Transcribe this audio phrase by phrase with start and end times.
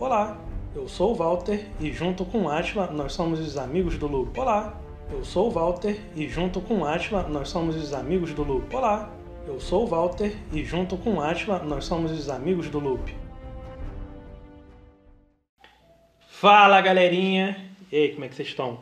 [0.00, 0.38] Olá,
[0.74, 4.38] eu sou o Walter e junto com Atila nós somos os amigos do Loop.
[4.38, 4.74] Olá,
[5.10, 8.74] eu sou o Walter e junto com Atila nós somos os amigos do Loop.
[8.74, 9.10] Olá,
[9.46, 13.14] eu sou o Walter e junto com Atila nós somos os amigos do Loop.
[16.28, 17.68] Fala galerinha!
[17.92, 18.78] E aí, como é que vocês estão?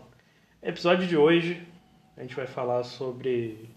[0.62, 1.66] Episódio de hoje
[2.16, 3.68] a gente vai falar sobre.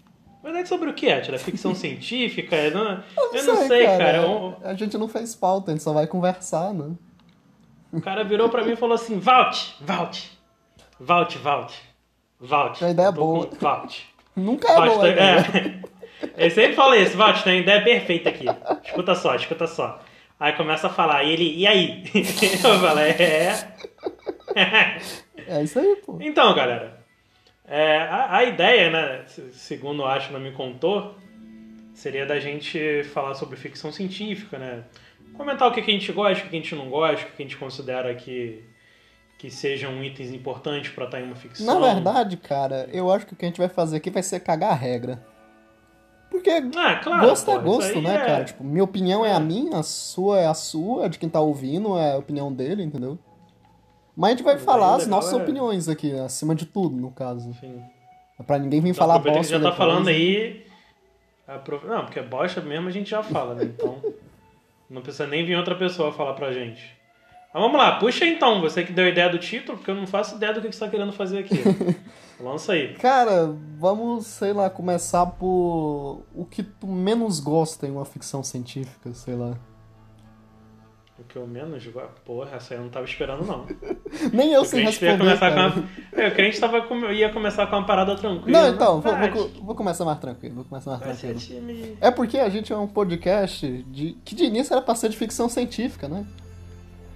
[0.42, 1.16] Na verdade, sobre o que é?
[1.18, 1.38] Atila?
[1.38, 2.54] Ficção científica?
[2.54, 3.02] Eu não,
[3.32, 4.18] eu não sei, cara.
[4.18, 6.92] Eu- A gente não fez pauta, a gente só vai conversar, né?
[7.92, 10.18] O cara virou pra mim e falou assim: Valt, Valt,
[10.98, 11.72] Valt, Valt,
[12.40, 12.82] Valt.
[12.82, 13.50] A ideia é Tô com boa.
[13.60, 13.98] Valt.
[14.34, 15.82] Nunca é Valt, boa, tem- né?
[16.36, 16.46] é.
[16.46, 18.46] Eu sempre falo isso, Valt, tem uma ideia perfeita aqui.
[18.84, 20.00] Escuta só, escuta só.
[20.40, 22.02] Aí começa a falar, e ele, e aí?
[22.14, 23.72] Eu falo, é.
[25.46, 26.18] É isso aí, pô.
[26.20, 26.98] Então, galera,
[27.66, 31.14] é, a, a ideia, né, se- segundo o Ashna me contou,
[31.94, 34.84] seria da gente falar sobre ficção científica, né?
[35.34, 37.46] Comentar o que, a gente gosta, o que a gente não gosta, o que a
[37.46, 38.62] gente considera que,
[39.38, 41.66] que sejam itens importantes pra estar em uma ficção.
[41.66, 44.40] Na verdade, cara, eu acho que o que a gente vai fazer aqui vai ser
[44.40, 45.24] cagar a regra.
[46.30, 47.28] Porque Ah, claro.
[47.28, 48.44] gosto pô, é gosto, aí né, é- cara?
[48.44, 51.40] Tipo, minha opinião é a minha, a sua é a sua, a de quem tá
[51.40, 53.18] ouvindo é a opinião dele, entendeu?
[54.16, 56.96] Mas a gente vai Mas falar aí as nossas é- opiniões aqui, acima de tudo,
[56.96, 57.48] no caso.
[57.50, 57.82] Enfim.
[58.46, 59.88] Pra ninguém vir Então, falar aproveita que bosta já tá depois.
[59.90, 60.66] falando aí.
[61.46, 63.64] apro- Não, porque bosta mesmo a gente já fala, né?
[63.64, 64.00] Então.
[64.92, 67.00] Não precisa nem vir outra pessoa falar pra gente.
[67.52, 70.06] Mas vamos lá, puxa então, você que deu a ideia do título, porque eu não
[70.06, 71.56] faço ideia do que você tá querendo fazer aqui.
[72.40, 72.94] Lança aí.
[72.94, 79.12] Cara, vamos, sei lá, começar por o que tu menos gosta em uma ficção científica,
[79.12, 79.56] sei lá.
[81.22, 82.20] O que eu menos gosto.
[82.24, 83.64] Porra, essa aí eu não tava esperando, não.
[84.32, 85.70] Nem eu Eu sei creio que ia responder, começar cara.
[85.72, 85.78] com
[86.18, 86.24] uma...
[86.24, 87.10] Eu creio que tava com...
[87.12, 88.60] ia começar com uma parada tranquila.
[88.62, 91.38] Não, então, vou, vou, vou começar mais tranquilo, vou começar mais vai tranquilo.
[91.38, 91.96] time.
[92.00, 95.16] É porque a gente é um podcast de, que de início era pra ser de
[95.16, 96.26] ficção científica, né?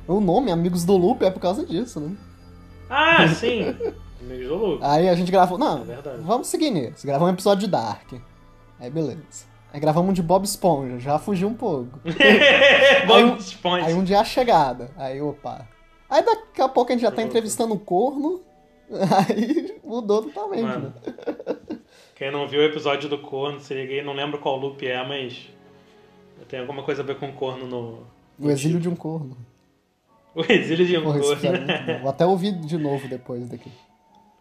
[0.06, 2.16] O nome, Amigos do Loop, é por causa disso, né?
[2.88, 3.74] Ah, sim!
[4.20, 4.78] Amigos do Lu.
[4.82, 5.58] Aí a gente gravou.
[5.58, 6.18] Não, É verdade.
[6.22, 7.04] vamos seguir nisso.
[7.06, 8.12] Gravamos um episódio de Dark.
[8.78, 9.55] Aí beleza.
[9.76, 12.00] Aí gravamos um de Bob Esponja, já fugiu um pouco.
[13.06, 13.84] Bob um- Esponja.
[13.84, 14.90] Aí um dia a chegada.
[14.96, 15.68] Aí, opa.
[16.08, 18.40] Aí daqui a pouco a gente já tá entrevistando o corno.
[19.28, 20.94] Aí mudou totalmente, Mano.
[21.06, 21.68] né?
[22.14, 25.06] Quem não viu o episódio do corno, se liga aí, não lembro qual loop é,
[25.06, 25.46] mas
[26.48, 27.98] tem alguma coisa a ver com corno no.
[28.40, 29.36] O exílio de um corno.
[30.34, 31.70] O exílio de um Porra, corno.
[31.70, 32.00] é bom.
[32.00, 33.70] Vou até ouvir de novo depois daqui.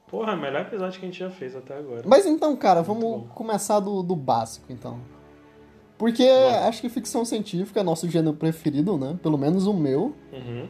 [0.08, 2.04] Porra, melhor episódio que a gente já fez até agora.
[2.06, 3.28] Mas então, cara, Muito vamos bom.
[3.34, 5.00] começar do, do básico, então.
[5.98, 9.18] Porque acho que ficção científica é nosso gênero preferido, né?
[9.22, 10.14] Pelo menos o meu.
[10.32, 10.68] Uhum.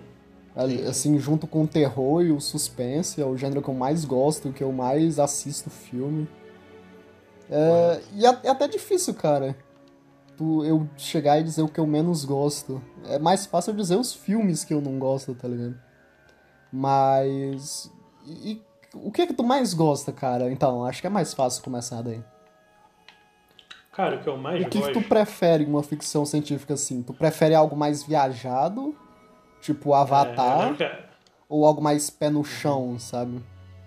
[0.88, 4.53] Assim, junto com o terror e o suspense, é o gênero que eu mais gosto,
[4.53, 6.28] que eu mais assisto filme.
[7.50, 9.56] É, e é, é até difícil, cara.
[10.38, 12.81] Tu, eu chegar e dizer o que eu menos gosto.
[13.06, 15.78] É mais fácil eu dizer os filmes que eu não gosto, tá ligado?
[16.72, 17.92] Mas.
[18.25, 18.62] E, e
[18.94, 20.52] o que é que tu mais gosta, cara?
[20.52, 22.24] Então, acho que é mais fácil começar daí.
[23.95, 24.94] Cara, o que eu mais O que, que gosto.
[24.94, 27.01] tu prefere em uma ficção científica assim?
[27.01, 28.94] Tu prefere algo mais viajado?
[29.61, 30.73] Tipo É, Avatar?
[30.75, 30.91] que
[31.47, 33.39] Ou algo mais pé no chão, sabe?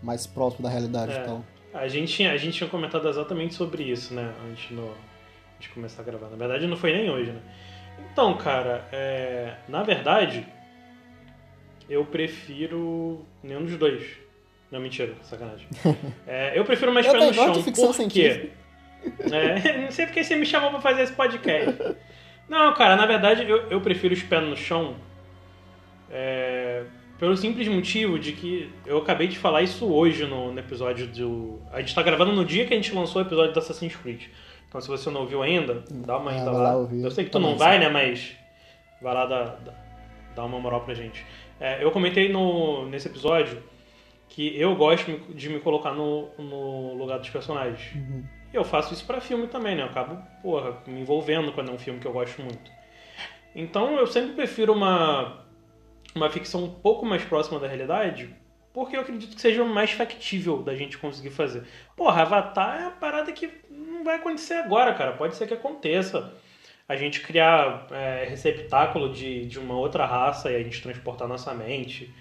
[0.02, 1.20] Mais próximo da realidade É.
[1.22, 1.44] e tal.
[1.74, 4.32] a, gente, tinha- a gente tinha comentado exatamente sobre isso, né?
[4.50, 4.90] Antes no,
[5.60, 6.28] de começar a gravar.
[6.30, 7.40] Na verdade, não foi nem hoje, né?
[8.12, 10.46] Então, cara, é, na verdade,
[11.88, 14.04] eu prefiro nenhum dos dois.
[14.70, 15.66] Não, mentira, sacanagem.
[16.26, 17.52] É, eu prefiro mais Eu pé no chão.
[17.52, 17.62] de
[19.32, 21.96] É, não sei porque você me chamou pra fazer esse podcast.
[22.48, 24.96] Não, cara, na verdade eu, eu prefiro os pés no chão
[26.10, 26.84] é,
[27.18, 31.60] pelo simples motivo de que eu acabei de falar isso hoje no, no episódio do.
[31.72, 34.26] A gente tá gravando no dia que a gente lançou o episódio do Assassin's Creed.
[34.68, 36.72] Então se você não ouviu ainda, dá uma Ah, ida vai lá.
[37.02, 37.88] Eu sei que tu Também não vai, né?
[37.88, 38.36] Mas
[39.00, 39.74] vai lá dar, dar,
[40.34, 41.24] dar uma moral pra gente.
[41.60, 43.62] É, eu comentei no, nesse episódio
[44.28, 47.94] que eu gosto de me colocar no, no lugar dos personagens.
[47.94, 48.24] Uhum.
[48.52, 49.82] E eu faço isso pra filme também, né?
[49.82, 52.70] Eu acabo, porra, me envolvendo quando é um filme que eu gosto muito.
[53.54, 55.44] Então eu sempre prefiro uma,
[56.14, 58.34] uma ficção um pouco mais próxima da realidade,
[58.72, 61.64] porque eu acredito que seja mais factível da gente conseguir fazer.
[61.96, 65.12] Porra, Avatar é uma parada que não vai acontecer agora, cara.
[65.12, 66.32] Pode ser que aconteça.
[66.88, 71.52] A gente criar é, receptáculo de, de uma outra raça e a gente transportar nossa
[71.52, 72.14] mente.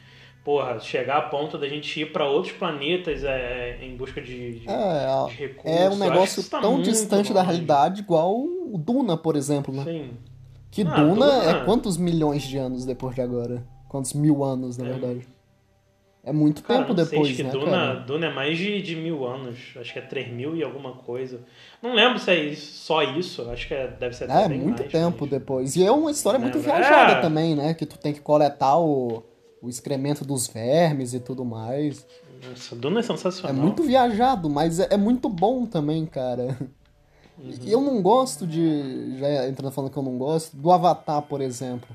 [0.48, 4.70] Porra, chegar a ponto da gente ir pra outros planetas é, em busca de, de,
[4.70, 5.66] É, de recursos.
[5.78, 9.84] é um negócio que tá tão distante da realidade igual o Duna, por exemplo, né?
[9.84, 10.12] Sim.
[10.72, 13.62] Que Ah, Duna, Duna- é quantos milhões de anos depois de agora?
[13.90, 14.90] Quantos mil anos, na É.
[14.94, 15.28] verdade?
[16.24, 17.94] É muito Cara, tempo depois, acho que né, Duna, cara?
[17.96, 19.58] Duna é mais de, de mil anos.
[19.78, 21.42] Acho que é três mil e alguma coisa.
[21.84, 23.50] Não lembro se é isso- só isso.
[23.50, 25.76] Acho que é- deve ser É, muito mais, tempo mas- depois.
[25.76, 27.20] E é uma história muito viajada É.
[27.22, 27.74] também, né?
[27.74, 29.24] Que tu tem que coletar o,
[29.62, 32.06] o excremento dos vermes e tudo mais.
[32.48, 33.56] Nossa, Duna é É sensacional.
[33.56, 36.58] muito viajado, mas é, é muito bom também, cara.
[37.40, 39.18] E eu não gosto de.
[39.20, 41.88] Já entrando falando que eu não gosto, do Avatar, por exemplo.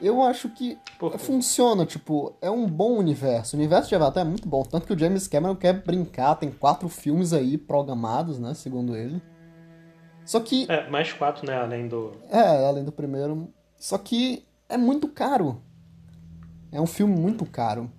[0.00, 0.78] Eu acho que
[1.18, 3.54] funciona, tipo, é um bom universo.
[3.54, 4.62] O universo de Avatar é muito bom.
[4.62, 8.54] Tanto que o James Cameron quer brincar, tem quatro filmes aí programados, né?
[8.54, 9.20] Segundo ele.
[10.24, 11.54] Só que É, mais quatro, né?
[11.56, 12.12] Além do.
[12.30, 13.48] é, além do primeiro.
[13.76, 15.60] Só que é muito caro.
[16.72, 17.90] É um filme muito caro.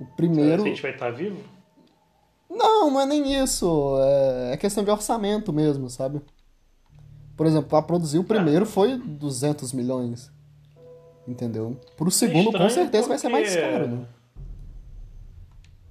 [0.00, 0.62] O Será primeiro.
[0.62, 1.42] que a gente vai estar vivo?
[2.50, 3.96] Não, não é nem isso.
[4.00, 6.20] É é questão de orçamento mesmo, sabe?
[7.36, 10.30] Por exemplo, pra produzir o primeiro foi 200 milhões.
[11.28, 11.76] Entendeu?
[11.96, 14.06] Pro segundo, com É estranho certeza, vai ser mais porque- caro, né?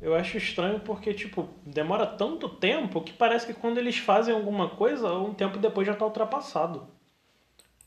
[0.02, 4.70] Eu acho estranho porque, tipo, demora tanto tempo que parece que quando eles fazem alguma
[4.70, 6.88] coisa, um tempo depois já tá ultrapassado.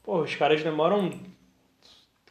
[0.02, 1.12] Pô, os caras demoram.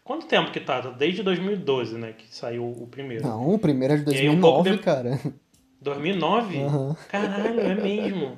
[0.07, 0.79] Quanto tempo que tá?
[0.79, 2.13] Desde 2012, né?
[2.13, 3.27] Que saiu o primeiro.
[3.27, 5.33] Não, o primeiro é de E aí, um pouco 2009, de- cara.
[5.81, 6.61] 2009?
[6.61, 6.95] Aham.
[7.09, 8.37] Caralho, é mesmo.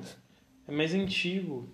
[0.66, 1.68] É mais antigo.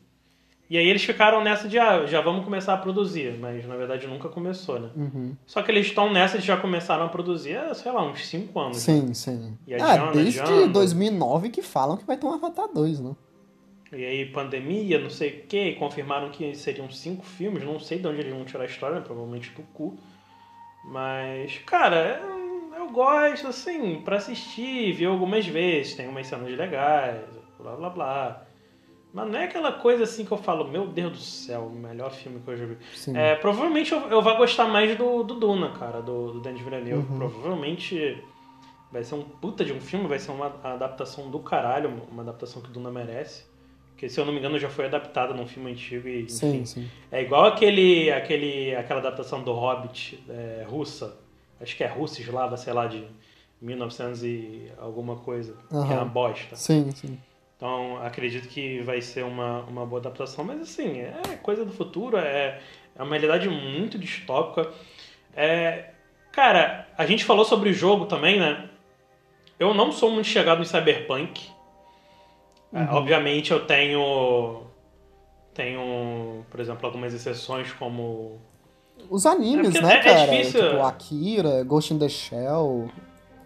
[0.68, 3.38] E aí eles ficaram nessa de, ah, já vamos começar a produzir.
[3.40, 4.90] Mas na verdade nunca começou, né?
[4.94, 5.34] Uhum.
[5.46, 8.60] Só que eles estão nessa de já começaram a produzir, há, sei lá, uns 5
[8.60, 8.76] anos.
[8.76, 9.56] Sim, sim.
[9.66, 10.68] E ah, desde adianta.
[10.68, 13.16] 2009 que falam que vai ter um Avatar 2, né?
[13.96, 18.06] E aí, pandemia, não sei o que, confirmaram que seriam cinco filmes, não sei de
[18.06, 19.02] onde eles vão tirar a história, né?
[19.02, 19.98] provavelmente do cu.
[20.84, 22.20] Mas, cara,
[22.76, 27.24] eu, gosto, assim, pra assistir, ver algumas vezes, tem umas cenas legais,
[27.58, 28.42] blá blá blá.
[29.12, 32.12] Mas não é aquela coisa assim que eu falo, meu Deus do céu, o melhor
[32.12, 32.76] filme que eu já vi.
[32.94, 33.16] Sim.
[33.16, 37.10] É, provavelmente eu, eu vou gostar mais do, do Duna, cara, do, do Denis Villeneuve.
[37.10, 37.18] Uhum.
[37.18, 38.22] Provavelmente
[38.92, 42.60] vai ser um puta de um filme, vai ser uma adaptação do caralho, uma adaptação
[42.60, 43.55] que o Duna merece.
[43.96, 46.28] Porque, se eu não me engano, já foi adaptada num filme antigo e, enfim.
[46.28, 46.90] Sim, sim.
[47.10, 51.16] É igual aquele, aquele, aquela adaptação do Hobbit é, russa.
[51.58, 53.02] Acho que é russa, eslava, sei lá, de
[53.62, 55.56] 1900 e alguma coisa.
[55.70, 56.54] Que é uma bosta.
[56.56, 57.18] Sim, sim.
[57.56, 62.18] Então, acredito que vai ser uma, uma boa adaptação, mas assim, é coisa do futuro,
[62.18, 62.60] é,
[62.94, 64.70] é uma realidade muito distópica.
[65.34, 65.92] É,
[66.32, 68.68] cara, a gente falou sobre o jogo também, né?
[69.58, 71.55] Eu não sou muito chegado em Cyberpunk.
[72.72, 72.94] É, Uhum.
[72.94, 74.62] obviamente eu tenho.
[75.54, 78.38] Tenho, por exemplo, algumas exceções como.
[79.08, 80.26] Os animes, É né, é- é cara?
[80.32, 82.90] difícil- Tipo, Akira, Ghost in the Shell.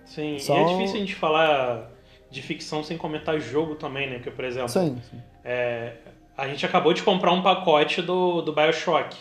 [0.04, 1.90] Sim, Só- e é difícil a gente falar
[2.30, 4.16] de ficção sem comentar jogo também, né?
[4.16, 5.20] Porque, por exemplo, Sim, sim.
[5.44, 5.94] É,
[6.36, 9.16] a gente acabou de comprar um pacote do, do Bioshock.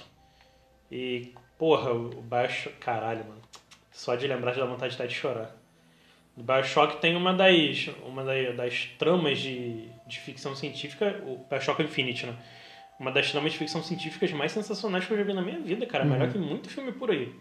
[0.91, 2.75] E, porra, o Bioshock.
[2.77, 3.41] Caralho, mano.
[3.91, 5.55] Só de lembrar já dá vontade até de chorar.
[6.39, 11.83] O Bioshock tem uma das, uma das, das tramas de, de ficção científica, o Bioshock
[11.83, 12.33] Infinite, né?
[12.97, 15.85] Uma das tramas de ficção científicas mais sensacionais que eu já vi na minha vida,
[15.85, 16.03] cara.
[16.05, 16.11] Uhum.
[16.11, 17.33] Melhor que muito filme por aí.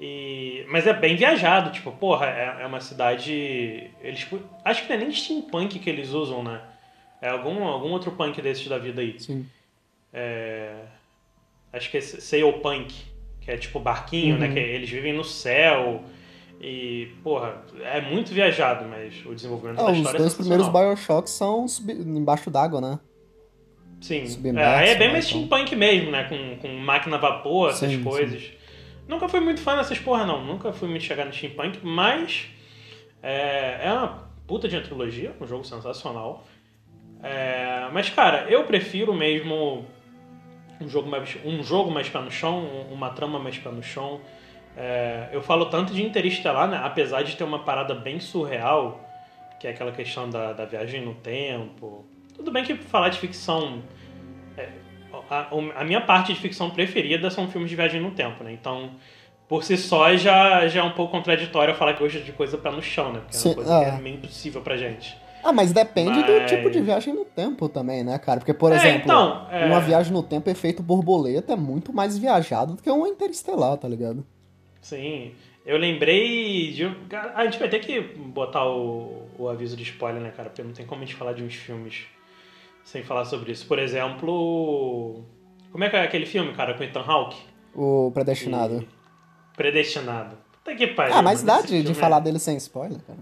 [0.00, 3.90] E, mas é bem viajado, tipo, porra, é, é uma cidade.
[4.00, 4.26] Eles,
[4.64, 6.60] acho que não é nem steampunk que eles usam, né?
[7.20, 9.18] É algum, algum outro punk desses da vida aí.
[9.18, 9.46] sim.
[10.12, 10.74] É,
[11.72, 12.92] acho que é Sailpunk,
[13.40, 14.40] que é tipo barquinho, Uhum.
[14.40, 14.52] né?
[14.52, 16.04] Que eles vivem no céu.
[16.62, 20.68] E, porra, é muito viajado, mas o desenvolvimento Ah, da os história dois é primeiros.
[20.68, 23.00] Bioshocks são embaixo d'água, né?
[24.00, 24.24] Sim,
[24.56, 25.38] é, aí é bem né, mais então.
[25.44, 26.24] steampunk mesmo, né?
[26.24, 28.50] Com, com máquina a vapor, essas Sim, coisas.
[29.08, 30.44] Nunca fui muito fã dessas porra, não.
[30.44, 32.46] Nunca fui muito chegar no steampunk, mas
[33.22, 36.44] é, é uma puta de uma trilogia, um jogo sensacional.
[37.22, 39.84] É, mas, cara, eu prefiro mesmo
[40.80, 43.82] um jogo mais, um jogo mais pé no chão, um- uma trama mais pé no
[43.82, 44.20] chão.
[44.76, 46.80] É, eu falo tanto de Interestelar, né?
[46.82, 49.00] Apesar de ter uma parada bem surreal,
[49.60, 52.04] que é aquela questão da, da viagem no tempo.
[52.34, 53.82] Tudo bem que falar de ficção.
[54.56, 54.68] é,
[55.30, 58.52] a, a minha parte de ficção preferida são filmes de viagem no tempo, né?
[58.52, 58.92] Então,
[59.46, 62.70] por si só, já, já é um pouco contraditório falar que gosto de coisa pé
[62.70, 63.20] no chão, né?
[63.20, 63.88] Porque é Sim, uma coisa que é.
[63.88, 65.16] é meio impossível pra gente.
[65.44, 68.38] Ah, mas depende do Mas- tipo de viagem no tempo também, né, cara?
[68.38, 72.16] Porque, por É, exemplo, então, é- uma viagem no tempo efeito borboleta é muito mais
[72.16, 74.24] viajado do que uma interestelar, tá ligado?
[74.82, 75.32] Sim.
[75.64, 76.84] Eu lembrei de.
[77.34, 80.48] A gente vai ter que botar o, o aviso de spoiler, né, cara?
[80.50, 82.02] Porque não tem como a gente falar de uns filmes
[82.84, 83.66] sem falar sobre isso.
[83.66, 85.24] Por exemplo.
[85.70, 87.36] Como é que é aquele filme, cara, com Ethan Hawke?
[87.74, 88.82] O Predestinado.
[88.82, 88.88] E-
[89.56, 90.36] Predestinado.
[90.52, 91.14] Puta que pariu.
[91.14, 93.20] Ah, mas dá de, de filme falar é- dele sem spoiler, cara.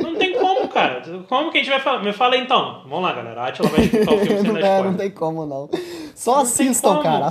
[0.00, 1.02] Não tem como, cara.
[1.28, 2.02] Como que a gente vai falar?
[2.02, 2.82] Me fala então.
[2.84, 3.42] Vamos lá, galera.
[3.42, 4.96] A Atila vai explicar o filme sem não, dar é, não spoiler.
[4.96, 5.70] tem como, não.
[6.14, 7.18] Só Não assistam, como, cara,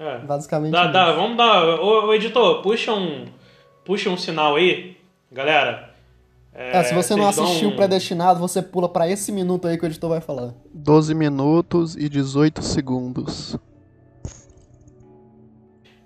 [0.00, 0.18] É.
[0.20, 0.92] Basicamente Dá, isso.
[0.92, 1.62] dá, vamos dar.
[1.78, 3.26] Ô, ô, editor, puxa um,
[3.84, 4.96] puxa um sinal aí,
[5.30, 5.90] galera.
[6.54, 9.86] É, se você não assistiu um- Predestinado, você pula pra esse minuto aí que o
[9.86, 10.54] editor vai falar.
[10.72, 13.56] 12 minutos e 18 segundos.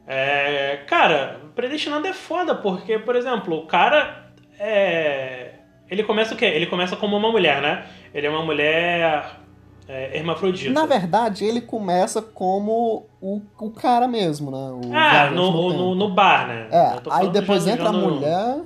[0.07, 4.27] É, cara, predestinado é foda, porque, por exemplo, o cara
[4.59, 5.53] é.
[5.89, 6.47] Ele começa o quê?
[6.47, 7.87] Ele começa como uma mulher, né?
[8.13, 9.25] Ele é uma mulher
[9.89, 10.73] é, hermafrodita.
[10.73, 14.57] Na verdade, ele começa como o, o cara mesmo, né?
[14.89, 16.69] O ah, no, no no, bar, né?
[16.71, 18.61] É, aí depois já- entra já a no- mulher.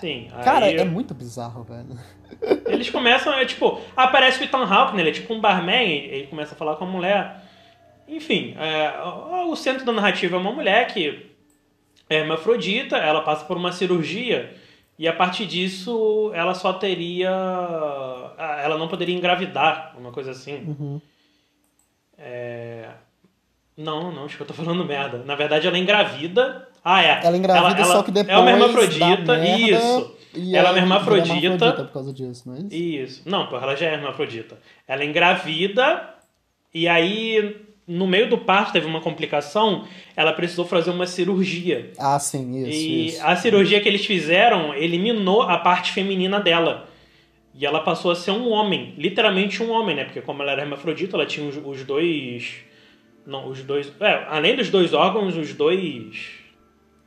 [0.00, 1.88] Sim, Cara, aí é muito bizarro, velho.
[2.66, 5.02] eles começam, é tipo, aparece o Ethan Hawke, né?
[5.02, 7.42] Ele é tipo um barman, e ele começa a falar com a mulher.
[8.06, 11.26] Enfim, é, o o centro da narrativa é uma mulher que
[12.08, 14.54] é hermafrodita, ela passa por uma cirurgia
[15.00, 17.30] e a partir disso ela só teria.
[18.62, 20.56] Ela não poderia engravidar, uma coisa assim.
[20.56, 21.00] Uhum.
[22.18, 22.90] É,
[23.74, 25.24] Não, não, acho que eu tô falando merda.
[25.24, 26.68] Na verdade, ela engravida.
[26.84, 27.18] Ah, é.
[27.24, 28.36] Ela engravida, só que depois.
[28.36, 30.16] É uma hermafrodita, merda, isso.
[30.34, 31.72] E Ela é uma vira hermafrodita.
[31.72, 32.74] por causa disso, não é isso?
[32.74, 33.22] Isso.
[33.24, 34.58] Não, pô, ela já é hermafrodita.
[34.86, 36.14] Ela engravida
[36.74, 37.56] e aí,
[37.90, 41.90] no meio do parto, teve uma complicação, ela precisou fazer uma cirurgia.
[41.98, 43.26] Ah, sim, isso, e isso.
[43.26, 46.88] a cirurgia que eles fizeram eliminou a parte feminina dela.
[47.52, 50.04] E ela passou a ser um homem, literalmente um homem, né?
[50.04, 52.54] Porque como ela era hermafrodita, ela tinha os, os dois.
[53.26, 53.92] Não, os dois.
[54.00, 56.30] É, além dos dois órgãos, os dois.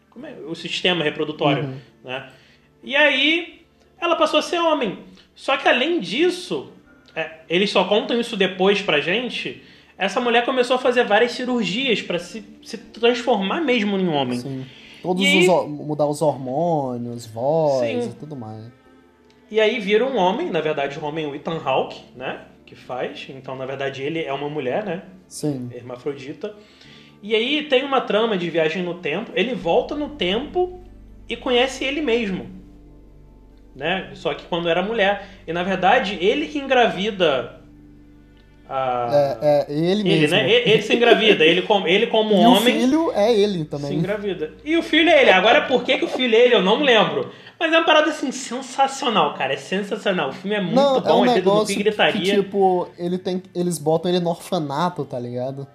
[0.10, 0.34] Como é?
[0.46, 1.78] O sistema reprodutório, Uhum.
[2.04, 2.30] né?
[2.84, 3.62] E aí
[4.00, 5.00] ela passou a ser homem.
[5.34, 6.74] Só que além disso,
[7.16, 9.64] é, eles só contam isso depois pra gente.
[10.04, 14.40] Essa mulher começou a fazer várias cirurgias pra se, se transformar mesmo em um homem.
[14.40, 14.66] Sim.
[15.02, 15.48] Todos E aí- os.
[15.50, 18.10] ho- mudar os hormônios, voz Sim.
[18.10, 18.72] e tudo mais.
[19.52, 22.42] E aí vira um homem, na verdade, o homem Ethan Hawke, né?
[22.66, 23.28] Que faz.
[23.30, 25.04] Então, na verdade, ele é uma mulher, né?
[25.28, 25.70] Sim.
[25.74, 26.56] Hermafrodita.
[27.22, 29.32] E aí tem uma trama de viagem no tempo.
[29.36, 30.80] Ele volta no tempo
[31.30, 32.48] e conhece ele mesmo.
[33.76, 34.12] Né?
[34.14, 35.28] Só que quando era mulher.
[35.48, 37.62] E na verdade, ele que engravida
[38.74, 39.38] a.
[39.42, 40.36] É, é ele ele, mesmo.
[40.36, 40.50] né?
[40.52, 41.46] Ele, ele se engravida.
[41.46, 42.58] Ele como, ele como E homem.
[42.58, 43.94] o filho é ele Se também.
[43.94, 44.52] engravida.
[44.66, 45.32] E o filho é ele.
[45.32, 47.32] Agora, por que, que o filho é ele, eu não me lembro.
[47.60, 49.54] Mas é uma parada assim, sensacional, cara.
[49.54, 50.30] É sensacional.
[50.30, 52.36] O filme é muito Não, bom, é um é dedo no cu negócio que, gritaria.
[52.36, 55.68] tipo, ele tem, eles botam ele no orfanato, tá ligado?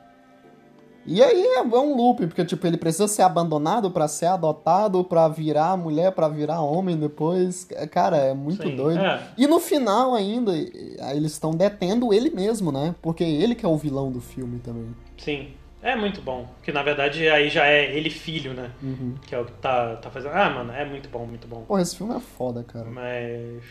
[1.09, 5.03] E aí é, é um loop, porque, tipo, ele precisa ser abandonado pra ser adotado,
[5.03, 7.67] pra virar mulher, pra virar homem depois.
[7.91, 9.00] Cara, é muito Sim, doido.
[9.00, 9.23] é.
[9.38, 12.95] E no final ainda, eles estão detendo ele mesmo, né?
[13.00, 14.95] Porque ele que é o vilão do filme também.
[15.17, 15.49] Sim.
[15.81, 16.47] É muito bom.
[16.62, 18.71] Que na verdade aí já é ele filho, né?
[18.83, 19.15] Uhum.
[19.27, 20.33] Que é o que tá, tá fazendo.
[20.33, 21.62] Ah, mano, é muito bom, muito bom.
[21.62, 22.87] Porra, esse filme é foda, cara.
[22.91, 23.62] Mas.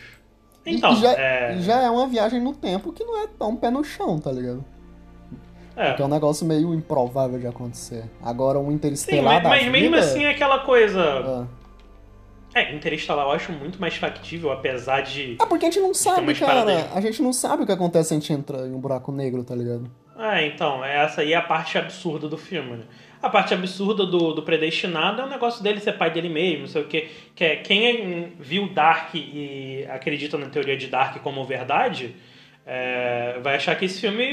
[0.64, 1.58] Então, e já, é.
[1.60, 4.64] já é uma viagem no tempo que não é tão pé no chão, tá ligado?
[5.78, 5.94] É.
[5.94, 8.04] Que é um negócio meio improvável de acontecer.
[8.22, 9.70] Agora, um Sim, interestelar mas, da mas vida...
[9.72, 11.00] mesmo assim é aquela coisa.
[11.00, 11.46] Ah.
[12.54, 15.36] É, Interestelar eu acho muito mais factível, apesar de.
[15.38, 16.88] Ah, porque a gente não sabe, cara.
[16.94, 19.44] A gente não sabe o que acontece se a gente entra em um buraco negro,
[19.44, 19.88] tá ligado?
[20.16, 22.84] Ah, então, essa aí é a parte absurda do filme, né?
[23.22, 26.66] A parte absurda do, do predestinado é o negócio dele ser pai dele mesmo, não
[26.66, 27.08] sei o quê.
[27.34, 32.16] Que é, quem é- viu Dark e acredita na teoria de Dark como verdade,
[32.66, 34.24] é, vai achar que esse filme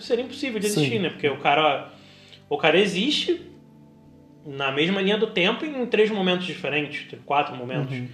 [0.00, 0.98] seria impossível de existir, Sim.
[1.00, 1.10] né?
[1.10, 1.90] Porque o cara,
[2.48, 3.50] o cara existe
[4.46, 7.96] na mesma linha do tempo em três momentos diferentes, quatro momentos.
[7.96, 8.08] Uhum.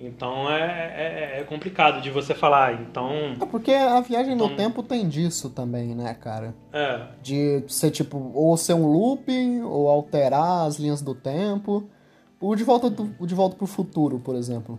[0.00, 2.80] Então é, é, é complicado de você falar.
[2.82, 6.54] Então, É porque a viagem no Então- tempo tem disso também, né, cara?
[6.72, 7.00] é.
[7.22, 11.88] De ser tipo, ou ser um looping, ou alterar as linhas do tempo.
[12.40, 14.78] O De Volta, do, o de volta pro Futuro, por exemplo.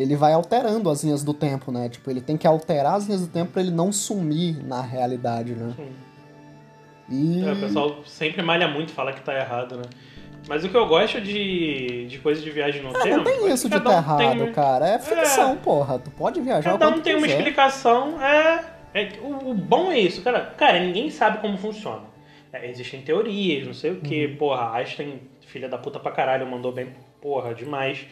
[0.00, 1.88] Ele vai alterando as linhas do tempo, né?
[1.88, 5.52] Tipo, ele tem que alterar as linhas do tempo pra ele não sumir na realidade,
[5.54, 5.72] né?
[5.76, 5.88] Sim.
[7.10, 7.44] E...
[7.46, 9.82] É, o pessoal sempre malha muito, fala que tá errado, né?
[10.46, 13.16] Mas o que eu gosto de, de coisa de viagem no Ah, tempo.
[13.18, 14.88] não tem é isso de tá um tem errado, uma- cara.
[14.88, 15.98] É ficção, porra.
[15.98, 17.38] Tu pode viajar Cada um tem uma quiser.
[17.38, 18.22] explicação.
[18.22, 18.64] É,
[18.94, 20.40] é, o, o bom é isso, cara.
[20.56, 22.02] Cara, ninguém sabe como funciona.
[22.52, 24.26] É, existem teorias, não sei o que.
[24.26, 24.36] Uhum.
[24.36, 26.88] Porra, Einstein, filha da puta pra caralho, mandou bem,
[27.20, 28.06] porra, demais.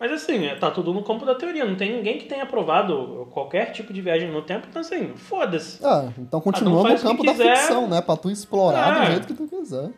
[0.00, 1.62] Mas assim, é, tá tudo no campo da teoria.
[1.66, 4.66] Não tem ninguém que tenha aprovado qualquer tipo de viagem no tempo.
[4.70, 5.84] Então, assim, foda-se.
[5.84, 8.00] Ah, então continua no campo da ficção, né?
[8.00, 9.00] Pra tu explorar É.
[9.06, 9.90] do jeito que tu quiser.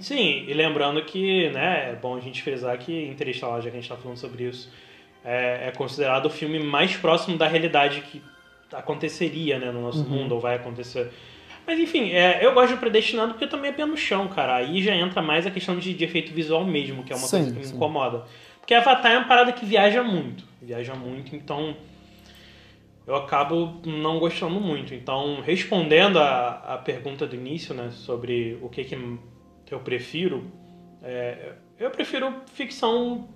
[0.00, 3.80] Sim, e lembrando que, né, é bom a gente frisar que Interestelar, já que a
[3.80, 4.68] gente tá falando sobre isso,
[5.24, 8.20] é, é considerado o filme mais próximo da realidade que
[8.72, 10.08] aconteceria, né, no nosso Uhum.
[10.08, 11.12] mundo, ou vai acontecer.
[11.66, 14.56] Mas enfim, é, eu gosto de Predestinado porque também é pé no chão, cara.
[14.56, 17.36] Aí já entra mais a questão de, de efeito visual mesmo, que é uma Sim,
[17.38, 17.76] coisa que me sim.
[17.76, 18.24] incomoda.
[18.64, 20.42] Porque Avatar é uma parada que viaja muito.
[20.62, 21.76] Viaja muito, então.
[23.06, 24.94] eu acabo não gostando muito.
[24.94, 30.50] Então, respondendo a, a pergunta do início, né, sobre o que, que eu prefiro,
[31.02, 33.28] é, eu prefiro ficção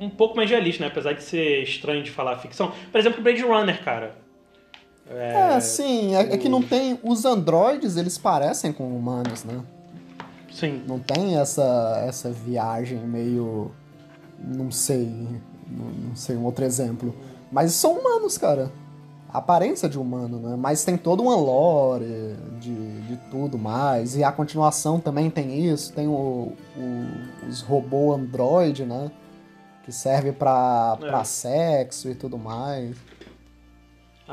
[0.00, 0.88] um pouco mais realista, né?
[0.88, 2.72] Apesar de ser estranho de falar ficção.
[2.90, 4.16] Por exemplo, Blade Runner, cara.
[5.10, 6.16] É, é sim.
[6.16, 6.98] É, é, que não tem...
[7.02, 9.62] Os androides, eles parecem com humanos, né?
[10.50, 10.82] Sim.
[10.88, 13.70] Não tem essa, essa viagem meio...
[14.42, 15.06] Não sei...
[15.68, 17.14] Não sei um outro exemplo.
[17.50, 18.70] Mas são humanos, cara.
[19.32, 20.56] A aparência de humano, né?
[20.58, 24.16] Mas tem todo uma lore de, de tudo mais.
[24.16, 25.92] E a continuação também tem isso.
[25.94, 29.10] Tem o, o os robôs android, né?
[29.82, 31.06] que serve pra, é.
[31.06, 32.96] pra sexo e tudo mais.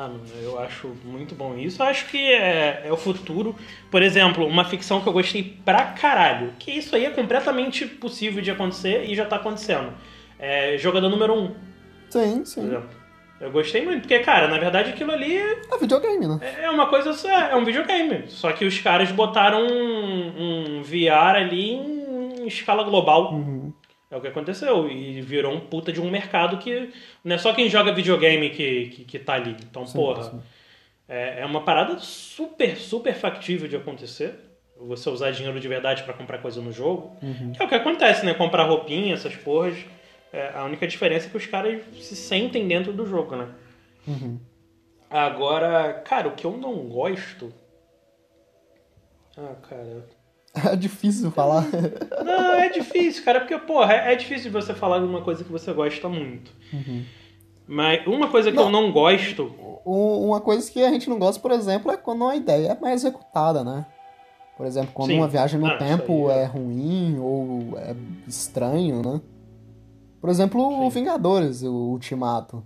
[0.01, 0.09] Ah,
[0.41, 1.83] eu acho muito bom isso.
[1.83, 3.53] Eu acho que é, é, o futuro.
[3.91, 6.53] Por exemplo, uma ficção que eu gostei pra caralho.
[6.57, 9.91] Que isso aí é completamente possível de acontecer e já tá acontecendo.
[10.39, 11.43] É jogador número 1.
[11.43, 11.55] Um,
[12.09, 12.81] sim, sim.
[13.41, 15.37] Eu gostei muito, porque, cara, na verdade aquilo ali.
[15.37, 16.39] É videogame, né?
[16.61, 17.11] É uma coisa.
[17.27, 18.23] É, é um videogame.
[18.29, 23.33] Só que os caras botaram um, um VR ali em escala global.
[23.33, 23.68] Uhum.
[24.11, 24.89] É o que aconteceu.
[24.89, 26.91] E virou um puta de um mercado que
[27.23, 29.55] não é só quem joga videogame que, que, que tá ali.
[29.63, 30.23] Então, sim, porra.
[30.23, 30.41] Sim.
[31.07, 34.35] É, é uma parada super, super factível de acontecer.
[34.77, 37.17] Você usar dinheiro de verdade para comprar coisa no jogo.
[37.21, 37.51] Uhum.
[37.51, 38.33] Que é o que acontece, né?
[38.33, 39.77] Comprar roupinha, essas porras.
[40.31, 43.49] É, a única diferença é que os caras se sentem dentro do jogo, né?
[44.07, 44.39] Uhum.
[45.09, 47.51] Agora, cara, o que eu não gosto.
[49.35, 50.05] Ah, cara.
[50.71, 51.65] É difícil falar.
[52.25, 55.51] Não, é difícil, cara, porque, porra, é, é difícil você falar de uma coisa que
[55.51, 56.51] você gosta muito.
[56.73, 57.03] Uhum.
[57.67, 59.53] Mas uma coisa que não, eu não gosto.
[59.85, 63.03] Uma coisa que a gente não gosta, por exemplo, é quando uma ideia é mais
[63.03, 63.85] executada, né?
[64.57, 65.17] Por exemplo, quando Sim.
[65.19, 66.41] uma viagem no ah, tempo é.
[66.41, 66.45] é.
[66.45, 67.95] ruim ou é
[68.27, 69.21] estranho, né?
[70.19, 70.81] Por exemplo, Sim.
[70.81, 72.63] o Vingadores, o Ultimato.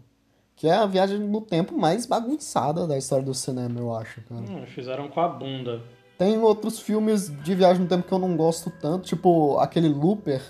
[0.55, 4.41] Que é a viagem no tempo mais bagunçada da história do cinema, eu acho, cara.
[4.41, 5.81] Hum, fizeram com a bunda.
[6.23, 10.41] Tem outros filmes de viagem no tempo que eu não gosto tanto, tipo aquele Looper,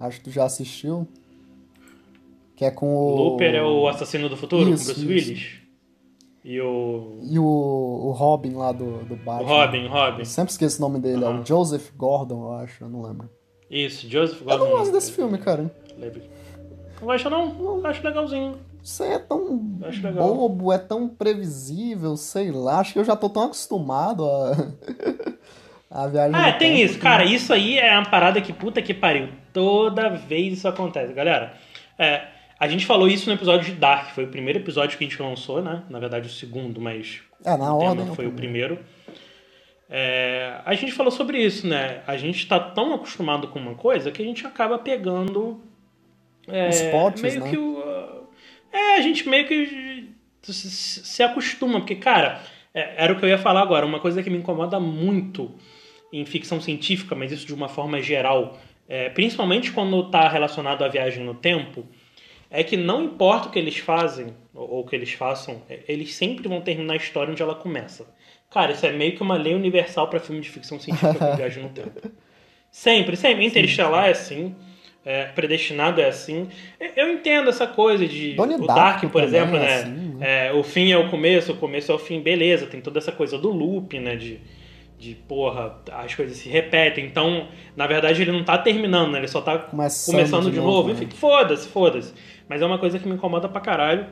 [0.00, 1.06] acho que tu já assistiu.
[2.56, 3.14] Que é com o.
[3.16, 5.60] Looper é o Assassino do Futuro, isso, com Bruce Willis.
[6.42, 7.18] E o.
[7.24, 9.42] E o, o Robin lá do, do Batman.
[9.42, 10.18] O Robin, Robin.
[10.20, 11.36] Eu sempre esqueço o nome dele, uhum.
[11.36, 13.28] é o Joseph Gordon, eu acho, eu não lembro.
[13.70, 14.64] Isso, Joseph Gordon.
[14.64, 15.70] Eu não gosto desse filme, cara.
[15.98, 16.22] Lembro.
[17.02, 17.52] Não não?
[17.52, 18.54] Não, acho legalzinho.
[18.82, 22.80] Isso aí é tão bobo, é tão previsível, sei lá.
[22.80, 24.56] Acho que eu já tô tão acostumado a,
[26.04, 26.34] a viagem.
[26.34, 27.00] Ah, tem isso, que...
[27.00, 27.24] cara.
[27.24, 29.28] Isso aí é uma parada que puta que pariu.
[29.52, 31.12] Toda vez isso acontece.
[31.12, 31.54] Galera,
[31.96, 32.26] é,
[32.58, 34.14] a gente falou isso no episódio de Dark.
[34.14, 35.84] Foi o primeiro episódio que a gente lançou, né?
[35.88, 37.20] Na verdade, o segundo, mas.
[37.44, 38.12] É, na ordem.
[38.16, 38.80] Foi o primeiro.
[39.88, 42.02] É, a gente falou sobre isso, né?
[42.04, 45.60] A gente tá tão acostumado com uma coisa que a gente acaba pegando.
[46.48, 47.50] É, Os potes, meio né?
[47.50, 48.21] que o
[48.72, 50.08] é, a gente meio que
[50.42, 52.42] se acostuma, porque, cara,
[52.74, 53.86] é, era o que eu ia falar agora.
[53.86, 55.54] Uma coisa que me incomoda muito
[56.12, 58.58] em ficção científica, mas isso de uma forma geral,
[58.88, 61.86] é, principalmente quando está relacionado à viagem no tempo,
[62.50, 66.14] é que não importa o que eles fazem ou o que eles façam, é, eles
[66.14, 68.06] sempre vão terminar a história onde ela começa.
[68.50, 71.62] Cara, isso é meio que uma lei universal para filme de ficção científica com viagem
[71.62, 72.00] no tempo.
[72.70, 73.46] Sempre, sempre.
[73.46, 74.54] Interestelar é assim.
[75.04, 76.48] É, predestinado é assim.
[76.96, 78.34] Eu entendo essa coisa de.
[78.34, 79.74] Donnie o Dark, por exemplo, é né?
[79.74, 80.46] Assim, né?
[80.48, 82.66] É, o fim é o começo, o começo é o fim, beleza.
[82.66, 84.14] Tem toda essa coisa do loop, né?
[84.14, 84.38] De,
[84.96, 87.04] de porra, as coisas se repetem.
[87.04, 89.18] Então, na verdade, ele não tá terminando, né?
[89.18, 90.88] Ele só tá começando, começando de, de novo.
[90.88, 90.94] Né?
[90.94, 92.14] Enfim, foda-se, foda-se.
[92.48, 94.06] Mas é uma coisa que me incomoda pra caralho.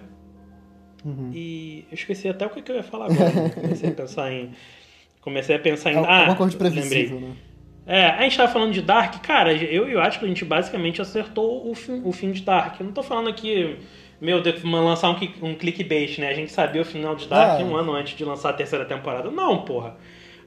[1.05, 1.31] Uhum.
[1.33, 3.51] E eu esqueci até o que eu ia falar agora.
[3.51, 4.51] Comecei a pensar em.
[5.21, 5.97] Comecei a pensar em.
[5.99, 7.29] É ah, uma coisa de previsível, lembrei.
[7.29, 7.37] né?
[7.91, 11.03] É, a gente tava falando de Dark, cara, eu e o Atlas, a gente basicamente
[11.03, 12.79] acertou o fim, o fim de Dark.
[12.79, 13.79] Eu não tô falando aqui,
[14.21, 16.29] meu Deus, lançar um, um clickbait, né?
[16.29, 17.65] A gente sabia o final de Dark é.
[17.65, 19.29] um ano antes de lançar a terceira temporada.
[19.29, 19.97] Não, porra.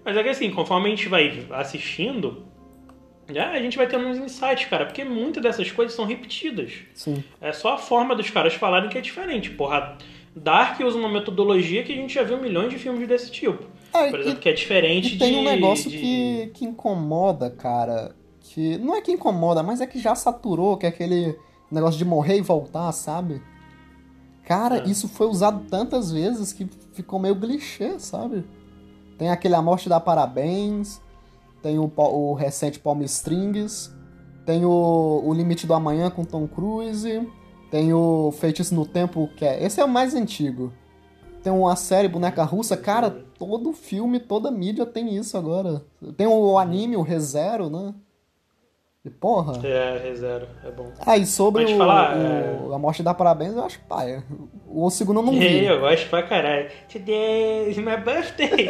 [0.06, 2.45] Mas é que assim, conforme a gente vai assistindo,
[3.29, 6.71] já a gente vai tendo uns insights, cara, porque muitas dessas coisas são repetidas.
[6.93, 7.21] Sim.
[7.41, 9.49] É só a forma dos caras falarem que é diferente.
[9.49, 9.97] Porra,
[10.34, 13.65] Dark usa uma metodologia que a gente já viu milhões de filmes desse tipo.
[13.93, 15.97] É, Por exemplo, e, que é diferente e tem de, um negócio de...
[15.97, 18.15] que, que incomoda, cara.
[18.39, 21.38] Que não é que incomoda, mas é que já saturou, que é aquele
[21.71, 23.41] negócio de morrer e voltar, sabe?
[24.45, 24.89] Cara, é.
[24.89, 28.45] isso foi usado tantas vezes que ficou meio clichê, sabe?
[29.17, 31.01] Tem aquele A Morte dá Parabéns,
[31.62, 33.93] tem o, o recente Palm Strings,
[34.45, 37.27] tem o, o Limite do Amanhã com Tom Cruise,
[37.71, 39.63] tem o Feitiço no Tempo, que é.
[39.63, 40.73] Esse é o mais antigo.
[41.41, 45.82] Tem uma série Boneca Russa, cara, todo filme, toda mídia tem isso agora.
[46.17, 47.93] Tem o anime, o ReZero, né?
[49.06, 49.60] E porra.
[49.67, 50.86] É, ReZero, é bom.
[51.06, 54.23] Ah, e sobre o, falar, o- a morte da parabéns, eu acho paia.
[54.65, 55.65] O segundo eu não vi.
[55.65, 56.69] eu gosto pra caralho.
[56.89, 58.69] Today is my birthday.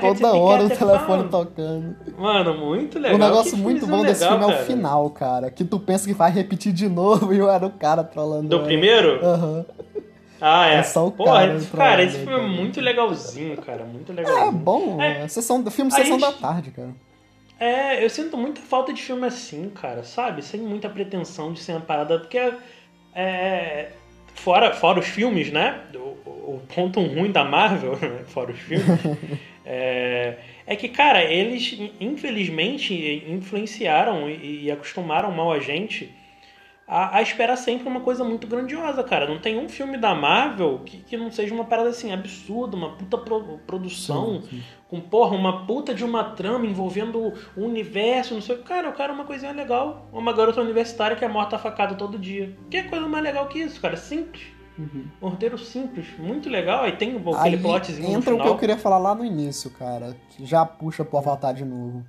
[0.00, 1.28] Toda hora o the telefone phone.
[1.28, 1.96] tocando.
[2.18, 3.16] Mano, muito legal.
[3.16, 4.64] o negócio muito bom desse legal, filme é o cara.
[4.64, 5.50] final, cara.
[5.50, 8.48] Que tu pensa que vai repetir de novo e eu era o cara trolando.
[8.48, 8.64] Do ela.
[8.64, 9.22] primeiro?
[9.22, 9.66] Aham.
[10.40, 10.74] Ah, é.
[10.76, 13.84] É só o Porra, cara esse- cara, esse filme é muito legalzinho, cara.
[13.84, 14.52] Muito É, legalzinho.
[14.52, 15.00] bom.
[15.00, 15.22] É.
[15.24, 15.28] É.
[15.28, 16.90] Sessão, filme Sessão gente- da Tarde, cara.
[17.58, 20.42] É, eu sinto muita falta de filme assim, cara, sabe?
[20.42, 22.38] Sem muita pretensão de ser uma parada, porque
[23.14, 23.88] é,
[24.34, 25.78] fora, fora os filmes, né?
[25.94, 28.20] O, o ponto ruim da Marvel, né?
[28.28, 28.86] fora os filmes,
[29.66, 36.10] é, é que, cara, eles infelizmente influenciaram e, e acostumaram mal a gente
[36.92, 39.28] a, a esperar sempre uma coisa muito grandiosa, cara.
[39.28, 42.96] Não tem um filme da Marvel que, que não seja uma parada assim absurda, uma
[42.96, 44.62] puta pro- produção Sim, sim.
[44.88, 48.64] com porra, uma puta de uma trama envolvendo o universo, não sei o que.
[48.64, 50.08] Cara, eu quero uma coisinha legal.
[50.12, 52.56] Uma garota universitária que é morta a facada todo dia.
[52.68, 53.96] Que coisa mais legal que isso, cara?
[53.96, 54.42] Simples.
[54.76, 55.04] Uhum.
[55.22, 56.82] Um roteiro simples, muito legal.
[56.82, 58.46] Aí tem aquele Aí plotzinho no entra o que final.
[58.54, 60.16] eu queria falar lá no início, cara.
[60.30, 62.04] Que já puxa pro Avatar de novo.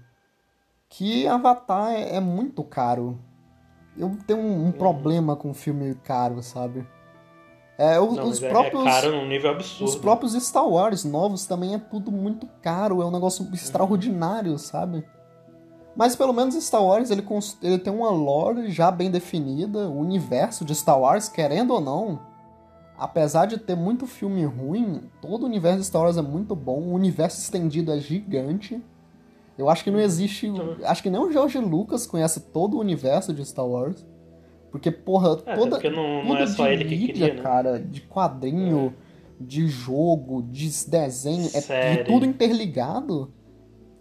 [0.90, 3.20] Que Avatar é, é muito caro.
[3.98, 6.88] Eu tenho um, um problema com filme caro, sabe?
[7.78, 8.82] É, o- Não, os mas é- próprios.
[8.86, 9.86] é caro num nível absurdo.
[9.90, 15.04] Os próprios Star Wars novos também é tudo muito caro, é um negócio extraordinário, sabe?
[15.96, 17.26] Mas pelo menos Star Wars ele,
[17.62, 22.20] ele tem uma lore já bem definida, o universo de Star Wars, querendo ou não,
[22.98, 26.80] apesar de ter muito filme ruim, todo o universo de Star Wars é muito bom,
[26.80, 28.82] o universo estendido é gigante.
[29.58, 30.52] Eu acho que não existe.
[30.86, 34.06] Acho que nem o George Lucas conhece todo o universo de Star Wars.
[34.72, 37.42] Porque, porra, É, toda, porque não, não é só de ele que mídia, queria, né?
[37.42, 38.94] cara, de quadrinho,
[39.40, 43.34] de jogo, de desenho, é de tudo interligado.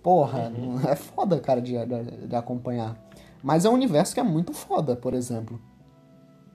[0.02, 0.80] Porra, Uhum.
[0.88, 2.96] é foda, cara, de, de, de acompanhar.
[3.42, 5.60] Mas é um universo que é muito foda, por exemplo.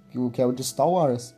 [0.09, 1.35] Que o que é o de Star Wars.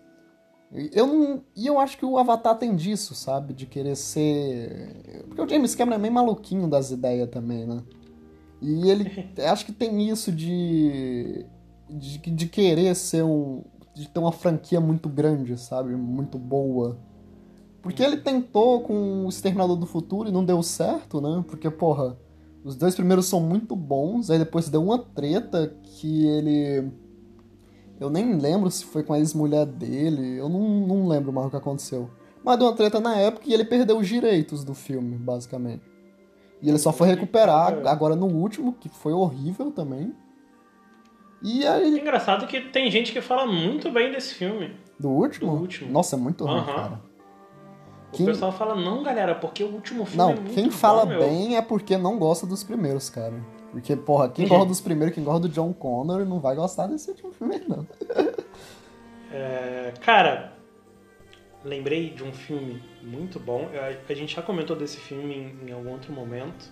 [0.72, 3.54] Eu não, e eu acho que o Avatar tem disso, sabe?
[3.54, 5.24] De querer ser.
[5.28, 7.82] Porque o James Cameron é meio maluquinho das ideias também, né?
[8.62, 9.10] E ele
[9.50, 11.46] acho que tem isso de,
[11.90, 12.18] de.
[12.18, 13.64] de querer ser um.
[13.96, 15.96] de ter uma franquia muito grande, sabe?
[15.96, 16.98] Muito boa.
[17.82, 21.46] Porque ele tentou com o Exterminador do Futuro e não deu certo, né?
[21.48, 22.18] Porque, porra,
[22.62, 26.92] os dois primeiros são muito bons, aí depois deu uma treta que ele.
[28.00, 31.50] Eu nem lembro se foi com a ex-mulher dele, eu não, não lembro mais o
[31.50, 32.10] que aconteceu.
[32.44, 35.82] Mas deu uma treta na época e ele perdeu os direitos do filme, basicamente.
[36.62, 40.14] E ele só foi recuperar agora no último, que foi horrível também.
[41.44, 44.76] E É aí, engraçado que tem gente que fala muito bem desse filme.
[45.00, 45.52] do último?
[45.56, 45.92] Do último.
[45.92, 46.66] Nossa, é muito ruim, Aham.
[46.76, 47.02] cara.
[48.12, 51.04] O Quem- pessoal fala, não, galera, porque o último filme Não, é muito quem fala
[51.06, 53.36] bom, meu." bem é porque não gosta dos primeiros, cara.
[53.72, 57.10] Porque, porra, quem gosta dos primeiros, quem gosta do John Connor, não vai gostar desse
[57.10, 57.86] último filme, não.
[59.32, 60.54] É, cara,
[61.64, 63.70] lembrei de um filme muito bom.
[63.74, 66.72] A, a gente já comentou desse filme em, em algum outro momento.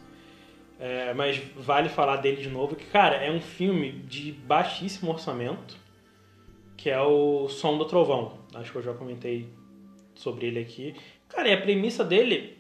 [0.79, 2.75] É, mas vale falar dele de novo.
[2.75, 5.77] Que, cara, é um filme de baixíssimo orçamento.
[6.77, 8.39] Que é o Som do Trovão.
[8.53, 9.49] Acho que eu já comentei
[10.13, 10.95] sobre ele aqui.
[11.27, 12.54] Cara, e a premissa dele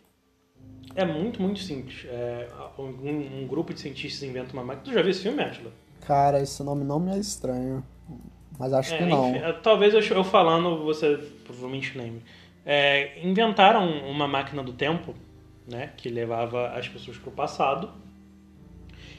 [0.93, 2.05] é muito, muito simples.
[2.07, 4.83] É, um, um grupo de cientistas inventa uma máquina.
[4.85, 5.71] Tu já viu esse filme, Atila?
[6.01, 7.83] Cara, esse nome não me é estranho.
[8.57, 9.31] Mas acho É, que não.
[9.31, 12.21] enfim, é, talvez eu, eu falando, você provavelmente lembre.
[12.65, 15.13] É, inventaram uma máquina do tempo,
[15.67, 15.91] né?
[15.97, 17.89] Que levava as pessoas pro passado.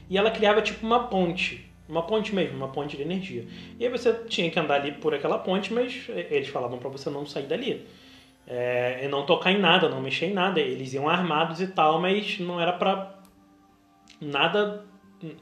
[0.08, 1.68] E ela criava tipo uma ponte.
[1.88, 3.46] Uma ponte mesmo, uma ponte de energia.
[3.78, 7.08] E aí você tinha que andar ali por aquela ponte, mas eles falavam para você
[7.10, 7.86] não sair dali.
[8.46, 10.60] É, e não tocar em nada, não mexer em nada.
[10.60, 13.18] Eles iam armados e tal, mas não era pra
[14.20, 14.84] nada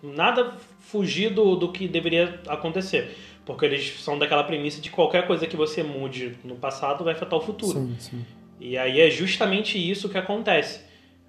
[0.02, 3.16] nada fugir do, do que deveria acontecer.
[3.44, 7.38] Porque eles são daquela premissa de qualquer coisa que você mude no passado vai afetar
[7.38, 7.78] o futuro.
[7.78, 8.26] Sim, sim.
[8.58, 10.80] E aí é justamente isso que acontece.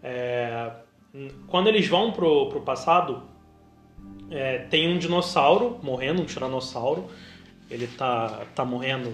[0.01, 0.71] É,
[1.47, 3.23] quando eles vão pro, pro passado,
[4.29, 7.09] é, tem um dinossauro morrendo, um tiranossauro.
[7.69, 9.11] Ele tá, tá morrendo,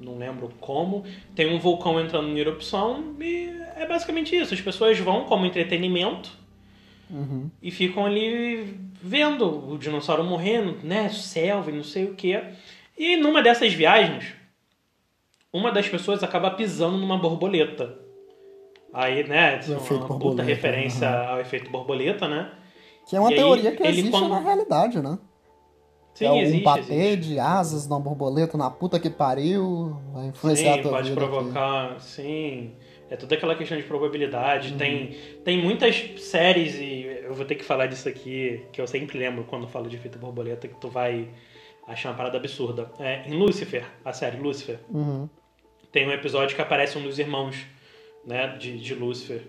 [0.00, 1.04] não lembro como.
[1.34, 4.54] Tem um vulcão entrando em erupção e é basicamente isso.
[4.54, 6.30] As pessoas vão como entretenimento
[7.10, 7.48] Uhum.
[7.62, 11.08] e ficam ali vendo o dinossauro morrendo, né?
[11.08, 12.40] Selva e não sei o que.
[12.98, 14.34] E numa dessas viagens,
[15.52, 17.96] uma das pessoas acaba pisando numa borboleta.
[18.92, 19.60] Aí, né?
[19.68, 21.28] O uma puta borboleta, referência aham.
[21.32, 22.50] ao efeito borboleta, né?
[23.08, 25.18] Que é uma E aí, teoria que ele existe quando- na realidade, né?
[26.16, 27.20] Sim, é um existe, bater existe.
[27.32, 31.20] de asas numa borboleta na puta que pariu, vai influenciar a Sim, tua pode vida
[31.20, 31.30] aqui.
[31.30, 32.72] provocar, sim.
[33.08, 34.72] É toda aquela questão de probabilidade.
[34.72, 34.78] Uhum.
[34.78, 39.44] Tem, tem muitas séries e vou ter que falar disso aqui, que eu sempre lembro
[39.44, 41.28] quando falo de Fita Borboleta, que tu vai
[41.86, 42.90] achar uma parada absurda.
[42.98, 45.28] É, em Lucifer, a série Lucifer, Uhum.
[45.92, 47.56] tem um episódio que aparece um dos irmãos,
[48.26, 49.40] né, de, de Lucifer.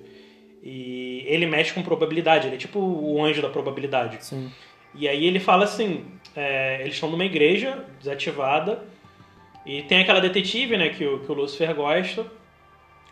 [0.62, 4.24] E ele mexe com probabilidade, ele é tipo o anjo da probabilidade.
[4.24, 4.52] Sim.
[4.94, 6.06] E aí ele fala assim,
[6.38, 8.84] é, eles estão numa igreja desativada
[9.66, 12.26] e tem aquela detetive, né, que o, que o Lucifer gosta.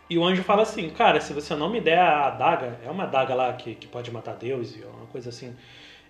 [0.08, 3.06] E o anjo fala assim, cara, se você não me der a adaga, é uma
[3.06, 5.56] adaga lá que, que pode matar Deus e uma coisa assim.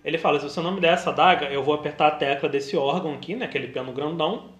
[0.04, 2.76] Ele fala, se você não me der essa adaga, eu vou apertar a tecla desse
[2.76, 4.50] órgão aqui, né, aquele piano grandão,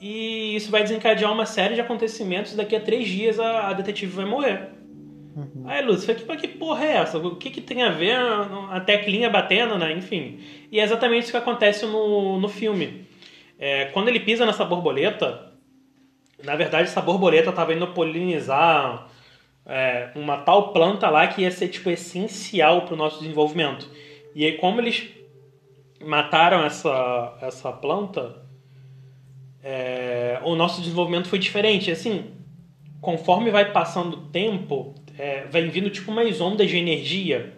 [0.00, 4.12] e isso vai desencadear uma série de acontecimentos daqui a três dias a, a detetive
[4.12, 4.68] vai morrer.
[5.64, 7.18] Aí, Lúcifer, que, que porra é essa?
[7.18, 9.92] O que, que tem a ver a, a teclinha batendo, né?
[9.92, 10.40] Enfim.
[10.70, 13.06] E é exatamente isso que acontece no, no filme.
[13.58, 15.52] É, quando ele pisa nessa borboleta,
[16.42, 19.08] na verdade essa borboleta estava indo polinizar
[19.64, 23.88] é, uma tal planta lá que ia ser tipo essencial para o nosso desenvolvimento.
[24.34, 25.08] E aí, como eles
[26.00, 28.42] mataram essa, essa planta,
[29.62, 31.90] é, o nosso desenvolvimento foi diferente.
[31.90, 32.32] Assim,
[33.00, 37.52] conforme vai passando o tempo, é, vai vindo tipo umas ondas de energia,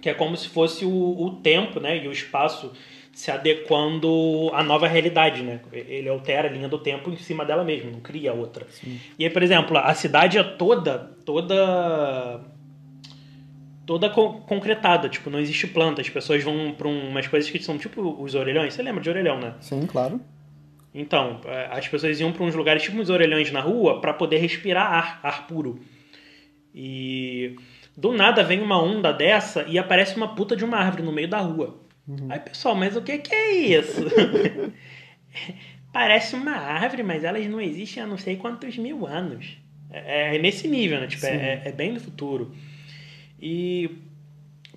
[0.00, 0.90] que é como se fosse o,
[1.22, 2.72] o tempo né, e o espaço
[3.12, 5.60] se adequando à nova realidade, né?
[5.70, 8.66] Ele altera a linha do tempo em cima dela mesmo, não cria outra.
[9.18, 12.40] E aí, por exemplo, a cidade é toda, toda
[13.84, 17.76] toda co- concretada, tipo, não existe planta, as pessoas vão para umas coisas que são
[17.76, 19.54] tipo os orelhões, você lembra de orelhão, né?
[19.60, 20.18] Sim, claro.
[20.94, 24.38] Então, é, as pessoas iam para uns lugares tipo uns orelhões na rua para poder
[24.38, 25.80] respirar ar, ar puro.
[26.74, 27.56] E
[27.96, 31.28] do nada vem uma onda dessa e aparece uma puta de uma árvore no meio
[31.28, 31.78] da rua.
[32.28, 34.02] Aí, pessoal, mas o que que é isso?
[35.92, 39.56] Parece uma árvore, mas elas não existem há não sei quantos mil anos.
[39.90, 41.06] É, é nesse nível, né?
[41.06, 42.50] Tipo, é, é bem do futuro.
[43.40, 43.90] E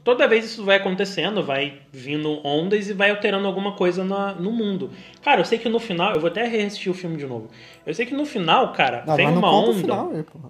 [0.03, 4.51] toda vez isso vai acontecendo, vai vindo ondas e vai alterando alguma coisa na- no
[4.51, 4.91] mundo.
[5.21, 7.49] Cara, eu sei que no final, eu vou até reassistir o filme de novo.
[7.85, 9.69] Eu sei que no final, cara, Ah, não uma onda.
[9.71, 10.49] o final aí, porra.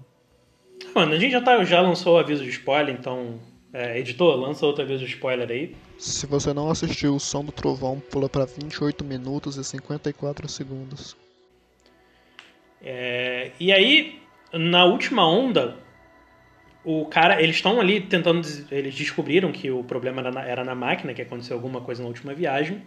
[0.93, 3.39] Mano, a gente já, tá, já lançou o aviso de spoiler, então.
[3.73, 5.75] é, editor, lança outro aviso de spoiler aí.
[5.97, 11.17] Se você não assistiu o Som do Trovão, pula pra 28 minutos e 54 segundos.
[12.81, 14.19] É, e aí,
[14.53, 15.77] na última onda,
[16.85, 20.75] o cara, eles estão ali tentando, eles descobriram que o problema era na, era na
[20.75, 22.81] máquina, que aconteceu alguma coisa na última viagem.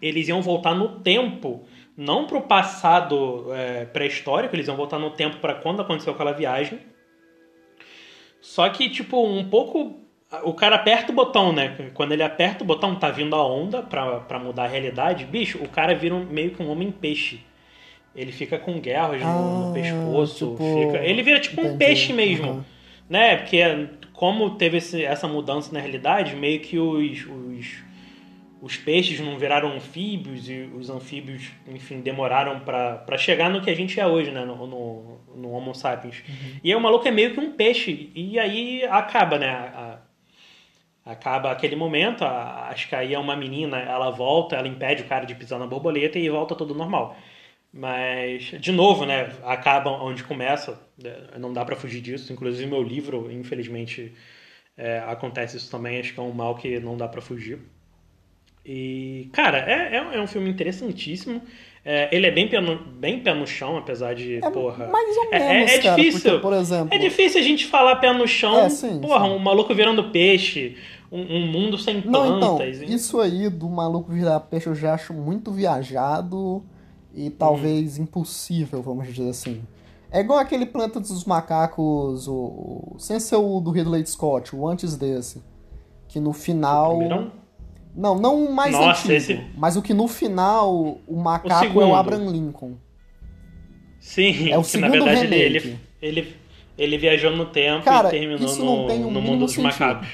[0.00, 1.64] Eles iam voltar no tempo,
[1.98, 6.78] não pro passado é, pré-histórico, eles iam voltar no tempo para quando aconteceu aquela viagem.
[8.40, 9.98] Só que, tipo, um pouco.
[10.44, 11.90] O cara aperta o botão, né?
[11.94, 15.24] Quando ele aperta o botão, tá vindo a onda pra, pra mudar a realidade.
[15.24, 17.40] Bicho, o cara vira um- meio que um homem-peixe.
[18.14, 19.26] Ele fica com guerras no,
[19.64, 20.50] no Ah, pescoço.
[20.52, 22.50] tipo, fica- Ele vira tipo um entendi, peixe mesmo.
[22.50, 22.64] aham.
[23.08, 23.36] Né?
[23.38, 23.58] Porque
[24.12, 27.82] como teve esse- essa mudança na realidade, meio que os, os,
[28.60, 33.74] os peixes não viraram anfíbios e os anfíbios, enfim, demoraram pra chegar no que a
[33.74, 34.44] gente é hoje, né?
[34.44, 36.22] No, no, no Homo sapiens.
[36.64, 38.10] E aí o maluco é meio que um peixe.
[38.14, 39.48] E aí acaba, né?
[39.50, 39.98] A-
[41.04, 45.06] acaba aquele momento, a- acho que aí é uma menina, ela volta, ela impede o
[45.06, 47.16] cara de pisar na borboleta e volta tudo normal.
[47.72, 52.32] Mas, de novo, né, acaba onde começa, né, não dá pra fugir disso.
[52.32, 54.12] Inclusive, meu livro, infelizmente,
[54.76, 55.98] é, acontece isso também.
[56.00, 57.58] Acho que é um mal que não dá pra fugir.
[58.70, 61.40] E, cara, é, é, um- é um filme interessantíssimo.
[61.84, 64.88] É, ele é bem pé, no, bem pé no chão, apesar de, É porra...
[64.88, 66.20] mais ou É- é- menos, é cara, difícil.
[66.32, 66.88] porque, por exemplo...
[66.94, 69.30] É difícil a gente falar pé no chão, É, sim, porra, sim.
[69.32, 70.76] um maluco virando peixe,
[71.10, 72.82] um, um mundo sem Não, então, plantas.
[72.82, 72.88] hein?
[72.94, 76.62] isso aí do maluco virar peixe eu já acho muito viajado
[77.14, 78.04] e talvez Uhum.
[78.04, 79.62] impossível, vamos dizer assim.
[80.10, 84.68] É igual aquele Planeta dos Macacos, o, o- sem ser o do Ridley Scott, o
[84.68, 85.42] antes desse.
[86.06, 86.90] Que no final.
[86.98, 87.32] Primeirão?
[87.98, 91.66] Não, não o mais Nossa, antigo, esse- mas o que no final o macaco é
[91.66, 91.88] segundo.
[91.88, 92.74] o Abraham Lincoln.
[94.00, 95.76] Sim, É o que na segundo verdade ele, remake.
[96.00, 96.36] ele, ele,
[96.78, 99.64] ele viajou no tempo Cara, e terminou no, o no mundo dos sentido.
[99.64, 100.08] macacos.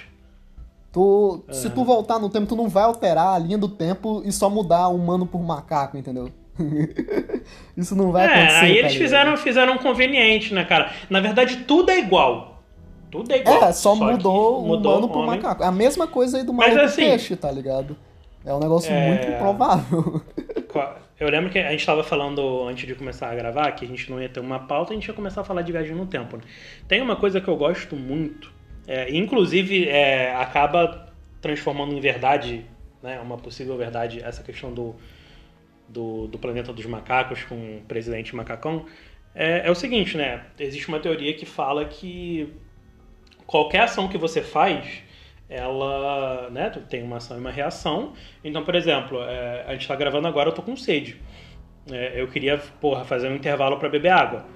[0.90, 1.70] Tu, Se É.
[1.70, 4.88] tu voltar no tempo, tu não vai alterar a linha do tempo e só mudar
[4.88, 6.30] humano por macaco, entendeu?
[7.76, 8.54] Isso não vai É, acontecer.
[8.56, 8.92] aí tá eles ligado?
[9.02, 10.90] fizeram, fizeram um conveniente, né, cara?
[11.10, 12.53] Na verdade, tudo é igual.
[13.14, 13.62] Tudo é igual.
[13.64, 15.62] É, só, que mudou o mudou humano o pro macaco.
[15.62, 17.96] É a mesma coisa aí do Mas maluco assim- peixe, tá ligado?
[18.44, 19.08] É um negócio É.
[19.08, 20.20] muito improvável.
[21.20, 24.10] Eu lembro que a gente estava falando antes de começar a gravar que a gente
[24.10, 26.36] não ia ter uma pauta, a gente ia começar a falar de viagem no tempo.
[26.36, 26.42] Né?
[26.88, 28.52] Tem uma coisa que eu gosto muito,
[28.86, 31.06] é, inclusive é, acaba
[31.40, 32.66] transformando em verdade,
[33.00, 34.96] né, uma possível verdade, essa questão do,
[35.88, 38.84] do, do planeta dos macacos com o presidente macacão.
[39.34, 40.42] É, é o seguinte, né?
[40.58, 42.52] Existe uma teoria que fala que
[43.46, 45.02] qualquer ação que você faz
[45.48, 48.12] ela né, tem uma ação e uma reação.
[48.42, 51.20] Então, por exemplo, é, a gente está gravando agora, eu tô com sede.
[51.90, 54.46] É, eu queria, porra, fazer um intervalo para beber água.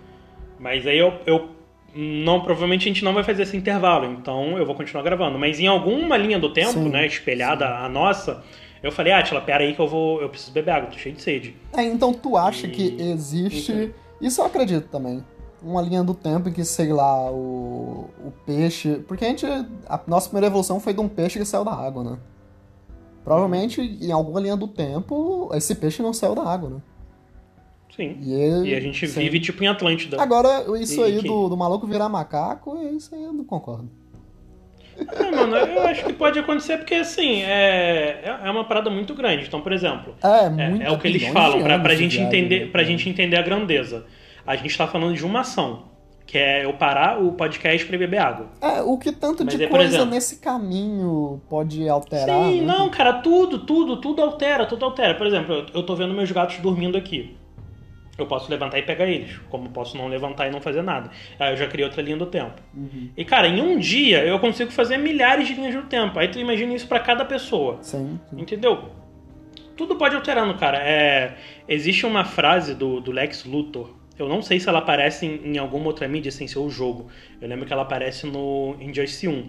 [0.58, 1.50] Mas aí eu, eu
[1.94, 5.38] não, provavelmente a gente não vai fazer esse intervalo, então eu vou continuar gravando.
[5.38, 8.42] Mas em alguma linha do tempo, Sim, né, espelhada a nossa,
[8.82, 11.14] eu falei, ah, Tila, pera aí que eu vou, eu preciso beber água, tô cheio
[11.14, 11.54] de sede.
[11.76, 13.72] É, então tu acha E- que existe.
[13.72, 13.94] Então.
[14.20, 15.22] Isso eu acredito também.
[15.62, 19.02] Uma linha do tempo em que, sei lá, o, o peixe.
[19.08, 19.44] Porque a gente.
[19.88, 22.18] A nossa primeira evolução foi de um peixe que saiu da água, né?
[23.24, 26.76] Provavelmente, em alguma linha do tempo, esse peixe não saiu da água, né?
[27.94, 28.16] Sim.
[28.22, 29.20] E, ele- E a gente sim.
[29.20, 30.22] vive tipo em Atlântida.
[30.22, 33.90] Agora, isso E- aí que- do, do maluco virar macaco, isso aí eu não concordo.
[34.96, 39.44] É, mano, eu acho que pode acontecer porque, assim, é, é uma parada muito grande.
[39.46, 42.82] Então, por exemplo, É, é, é o que eles falam, pra, pra gente entender, pra
[42.82, 44.06] gente entender a grandeza.
[44.48, 45.82] A gente tá falando de uma ação,
[46.26, 48.46] que é eu parar o podcast pra beber água.
[48.62, 52.44] É, o que tanto Mas de é, coisa exemplo- nesse caminho pode alterar.
[52.46, 52.66] Sim, né?
[52.66, 55.14] não, cara, tudo, tudo, tudo altera, tudo altera.
[55.14, 57.36] Por exemplo, eu, eu tô vendo meus gatos dormindo aqui.
[58.16, 61.10] Eu posso levantar e pegar eles, como posso não levantar e não fazer nada.
[61.38, 62.54] Aí eu já criei outra linha do tempo.
[62.74, 63.10] Uhum.
[63.14, 66.18] E, cara, em um dia eu consigo fazer milhares de linhas do tempo.
[66.18, 67.76] Aí tu imagina isso pra cada pessoa.
[67.82, 68.40] Sim, sim.
[68.40, 68.84] Entendeu?
[69.76, 70.78] Tudo pode alterando, cara.
[70.78, 71.36] É,
[71.68, 73.97] existe uma frase do, do Lex Luthor.
[74.18, 77.08] Eu não sei se ela aparece em, em alguma outra mídia sem ser o jogo.
[77.40, 79.48] Eu lembro que ela aparece no Injustice 1.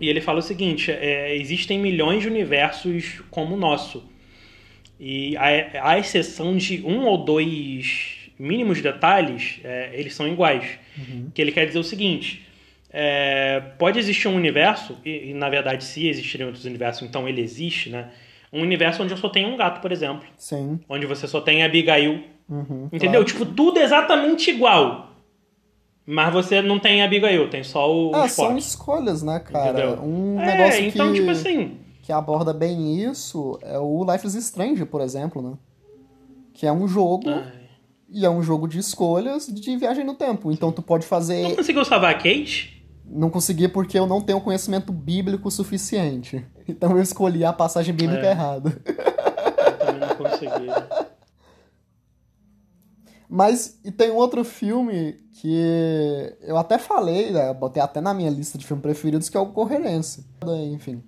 [0.00, 4.04] E ele fala o seguinte: é, existem milhões de universos como o nosso.
[4.98, 10.78] E a, a exceção de um ou dois mínimos detalhes, é, eles são iguais.
[11.34, 12.46] Que ele quer dizer o seguinte:
[12.90, 17.40] é, pode existir um universo, e, e, na verdade, se existirem outros universos, então ele
[17.40, 18.10] existe, né?
[18.52, 20.24] Um universo onde eu só tenho um gato, por exemplo.
[20.38, 20.78] Sim.
[20.88, 22.22] Onde você só tem a Abigail.
[22.48, 23.22] Uhum, Entendeu?
[23.22, 23.24] claro.
[23.24, 25.10] Tipo, tudo exatamente igual.
[26.06, 28.48] Mas você não tem a Abigail, tem só o Ah, esporte.
[28.50, 29.70] são escolhas, né, cara?
[29.70, 30.02] Entendeu?
[30.04, 31.78] Um É, negócio então, que, tipo assim.
[32.02, 35.52] que aborda bem isso é o Life is Strange, por exemplo, né?
[36.52, 37.52] Que é um jogo, ai.
[38.10, 40.52] e é um jogo de escolhas de viagem no tempo.
[40.52, 41.56] Então tu pode Não fazer...
[41.56, 42.84] conseguiu salvar a Kate?
[43.06, 46.44] Não consegui porque eu não tenho conhecimento bíblico suficiente.
[46.68, 48.30] Então eu escolhi a passagem bíblica É.
[48.30, 48.76] errada.
[48.84, 50.66] Eu também não consegui.
[53.28, 57.52] Mas e tem outro filme que eu até falei, né?
[57.54, 60.24] Botei até na minha lista de filmes preferidos, que é o Coherência.
[60.72, 61.02] Enfim.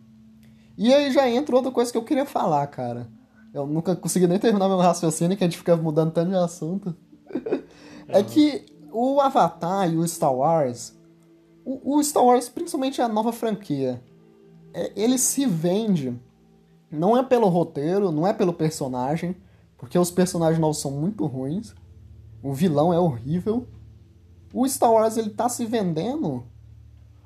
[0.78, 3.08] E aí já entra outra coisa que eu queria falar, cara.
[3.52, 6.94] Eu nunca consegui nem terminar meu raciocínio, que a gente fica mudando tanto de assunto.
[8.08, 10.96] É que o Avatar e o Star Wars,
[11.64, 14.00] o, o Star Wars, principalmente a nova franquia,
[14.72, 16.16] é- ele se vende,
[16.88, 19.34] não é pelo roteiro, não é pelo personagem,
[19.76, 21.74] porque os personagens novos são muito ruins,
[22.46, 23.66] o vilão é horrível.
[24.54, 26.44] O Star Wars ele tá se vendendo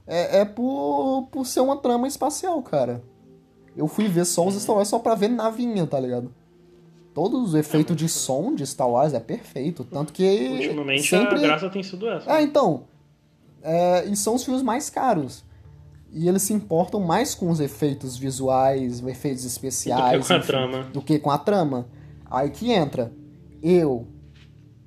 [0.06, 3.02] é, é por, por ser uma trama espacial, cara.
[3.76, 6.34] Eu fui ver só os Star Wars só pra ver navinha, tá ligado?
[7.12, 11.36] Todos os efeitos de som de Star Wars é perfeito, tanto que Ultimamente sempre...
[11.36, 12.30] a graça tem sido essa.
[12.38, 12.84] É, então.
[13.62, 15.44] é, e são os filmes mais caros.
[16.12, 20.18] E eles se importam mais com os efeitos visuais, efeitos especiais.
[20.18, 20.82] Do que com a enfim, trama.
[20.94, 21.86] Do que com a trama.
[22.28, 23.12] Aí que entra.
[23.62, 24.08] Eu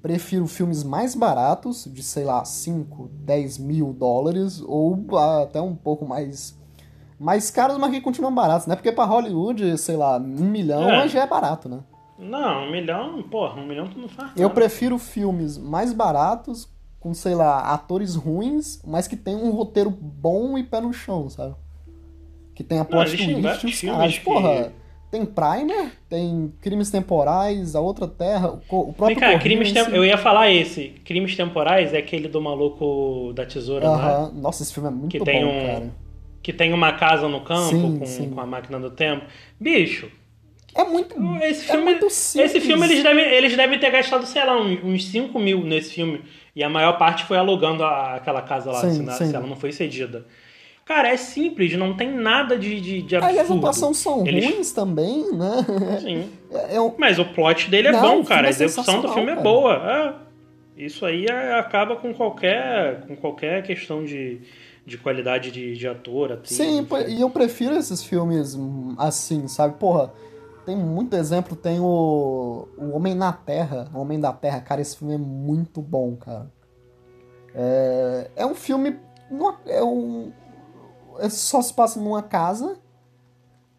[0.03, 4.99] prefiro filmes mais baratos, de sei lá, 5, 10 mil dólares, ou
[5.41, 6.55] até um pouco mais.
[7.19, 8.75] Mais caros, mas que continuam baratos, né?
[8.75, 11.07] Porque pra Hollywood, sei lá, um milhão É.
[11.07, 11.79] já é barato, né?
[12.19, 14.31] Não, um milhão, porra, um milhão tu não faz.
[14.35, 16.67] Eu prefiro filmes mais baratos,
[16.99, 21.29] com, sei lá, atores ruins, mas que tem um roteiro bom e pé no chão,
[21.29, 21.55] sabe?
[22.53, 24.17] Que tenha plot existem twist e os caras.
[24.17, 24.73] que- Porra,
[25.13, 29.83] tem Primer, tem Crimes Temporais, A Outra Terra, o, o próprio Vem cá, crimes tem...
[29.93, 30.89] eu ia falar esse.
[31.05, 33.93] Crimes temporais é aquele do maluco da tesoura, né?
[33.95, 34.31] Aham.
[34.35, 35.91] Nossa, esse filme é muito Que bom, tem um- cara.
[36.41, 38.29] Que tem uma casa no campo Sim, com, sim.
[38.31, 39.23] com a máquina do tempo.
[39.59, 40.11] Bicho,
[40.75, 41.83] É muito, esse é filme.
[41.83, 42.51] muito simples.
[42.55, 45.93] esse filme eles devem, eles devem ter gastado, sei lá, uns, uns 5 mil nesse
[45.93, 46.21] filme.
[46.55, 49.29] E a maior parte foi alugando a- aquela casa lá, Sim, se, sim.
[49.29, 50.25] se ela não foi cedida.
[50.85, 53.59] Cara, é simples, não tem nada de, de, de Aí as absurdo.
[53.59, 55.65] atuações são Eles- ruins também, né?
[56.01, 56.29] Sim.
[56.51, 58.47] É, é um- Mas o plot dele é Não, bom, cara.
[58.47, 59.41] A é execução do filme é cara.
[59.41, 59.73] boa.
[60.77, 60.83] É.
[60.85, 64.41] Isso aí é- acaba com qualquer, com qualquer questão de,
[64.85, 66.55] de qualidade de, de ator, atriz.
[66.57, 68.57] Sim, e eu prefiro esses filmes
[68.97, 69.77] assim, sabe?
[69.79, 70.11] Porra,
[70.65, 74.97] tem muito exemplo, tem o, o Homem na Terra, o Homem da Terra, cara, esse
[74.97, 76.51] filme é muito bom, cara.
[77.55, 78.95] É, é um filme,
[79.67, 80.31] é um,
[81.29, 82.77] só se passa numa casa,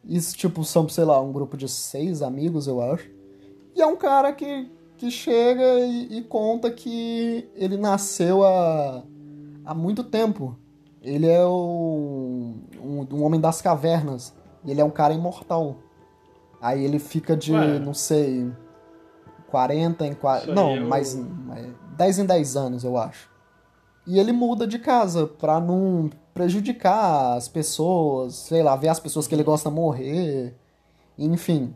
[0.04, 3.08] isso tipo, são, sei lá, um grupo de seis amigos, eu acho,
[3.74, 9.02] e é um cara que, que chega e, e conta que ele nasceu há,
[9.64, 10.56] há muito tempo.
[11.02, 14.32] Ele é um, um, um Homem das Cavernas.
[14.64, 15.76] E ele é um cara imortal.
[16.62, 17.78] Aí ele fica de, Ué.
[17.78, 18.50] não sei,
[19.48, 20.42] 40 em 40.
[20.42, 21.66] Isso aí Não, eu- mais, mais
[21.96, 23.30] 10 em 10 anos, eu acho.
[24.06, 29.26] E ele muda de casa pra não prejudicar as pessoas, sei lá, ver as pessoas
[29.26, 30.54] que ele gosta morrer,
[31.16, 31.74] enfim.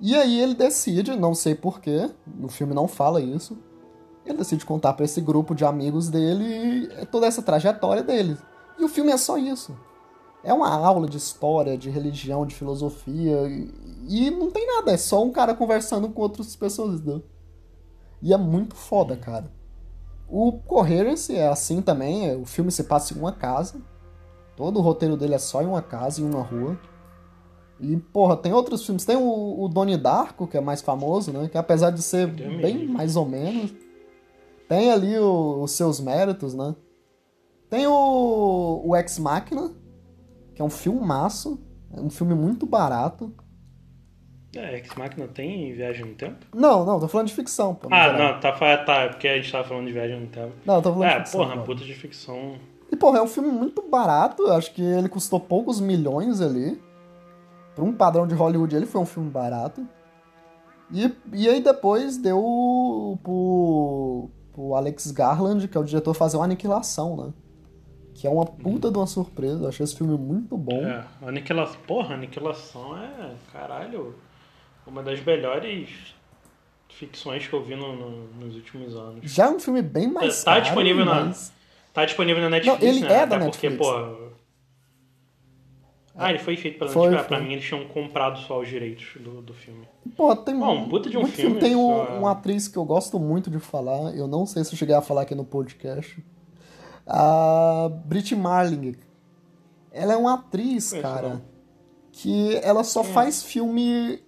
[0.00, 3.58] E aí ele decide, não sei porquê, no filme não fala isso,
[4.24, 8.36] ele decide contar pra esse grupo de amigos dele toda essa trajetória dele.
[8.78, 9.76] E o filme é só isso.
[10.44, 13.74] É uma aula de história, de religião, de filosofia, e,
[14.08, 17.24] e não tem nada, é só um cara conversando com outras pessoas, entendeu?
[18.22, 19.50] E é muito foda, cara.
[20.28, 23.80] O Coherence é assim também, é- o filme se passa em uma casa.
[24.56, 26.78] Todo o roteiro dele é só em uma casa, em uma rua.
[27.78, 29.04] E, porra, tem outros filmes.
[29.04, 31.48] Tem o, o Donnie Darko, que é mais famoso, né?
[31.48, 33.74] Que apesar de ser bem mais ou menos,
[34.68, 36.74] tem ali o- os seus méritos, né?
[37.68, 39.70] Tem o, o Ex Machina,
[40.54, 41.60] que é um filmaço.
[41.92, 43.32] É um filme muito barato.
[44.58, 46.46] É, Ex Machina tem viagem no tempo?
[46.54, 47.88] Não, não, tô falando de ficção, pô.
[47.90, 48.32] Ah, geral.
[48.34, 50.52] não, tá, tá, é porque a gente tava falando de viagem no tempo.
[50.64, 51.40] Não, tô falando de É, ficção.
[51.40, 51.66] porra, agora.
[51.66, 52.54] puta de ficção.
[52.90, 54.46] E, porra, é um filme muito barato.
[54.52, 56.80] Acho que ele custou poucos milhões ali.
[57.74, 59.86] Pra um padrão de Hollywood, ele foi um filme barato.
[60.92, 66.44] E, e aí depois deu pro, pro Alex Garland, que é o diretor, fazer uma
[66.44, 67.32] aniquilação, né?
[68.14, 69.64] Que é uma puta de uma surpresa.
[69.64, 70.80] Eu achei esse filme muito bom.
[70.86, 71.76] É, aniquilação.
[71.86, 74.14] Porra, aniquilação é, caralho,
[74.86, 75.88] uma das melhores
[76.88, 79.30] ficções que eu vi no- no- nos últimos anos.
[79.30, 81.52] Já é um filme bem mais Tá caro, disponível na- mas...
[81.92, 83.06] Tá disponível na Netflix, Não, ele né?
[83.06, 83.78] é da Até porque, Netflix.
[83.78, 84.26] pô.
[86.18, 87.24] Ah, ele foi feito pela Foi, Netflix.
[87.24, 89.86] Ah, Pra mim, eles tinham comprado só os direitos do, do filme.
[90.16, 92.84] Pô, tem Bom, um puta de um muito filme, Tem um, uma atriz que eu
[92.86, 96.22] gosto muito de falar, eu não sei se eu cheguei a falar aqui no podcast.
[97.06, 98.94] A Brit Marling.
[99.92, 101.42] Ela é uma atriz, Conheço cara, não.
[102.12, 103.04] que ela só é?
[103.04, 104.18] faz filme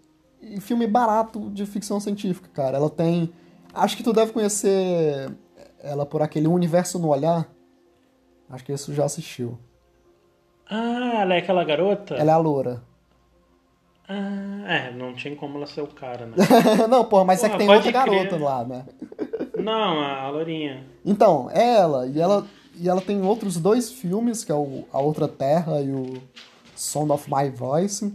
[0.61, 2.77] filme barato de ficção científica, cara.
[2.77, 3.33] Ela tem,
[3.75, 5.31] acho que tu deve conhecer
[5.83, 7.49] ela por aquele Universo no Olhar.
[8.51, 9.59] Acho que isso já assistiu.
[10.71, 12.15] Ah, ela é aquela garota?
[12.15, 12.83] Ela é a loura.
[14.09, 16.35] Ah, é, não tinha como ela ser o cara, né?
[16.89, 18.27] não, porra, mas é Porra, que tem outra crer.
[18.27, 18.87] garota lá, né?
[19.59, 20.87] não, a Lourinha.
[21.05, 22.07] Então, é ela.
[22.07, 25.91] E ela, e ela tem outros dois filmes, que é o A Outra Terra e
[25.91, 26.15] o
[26.75, 28.15] Sound of My Voice,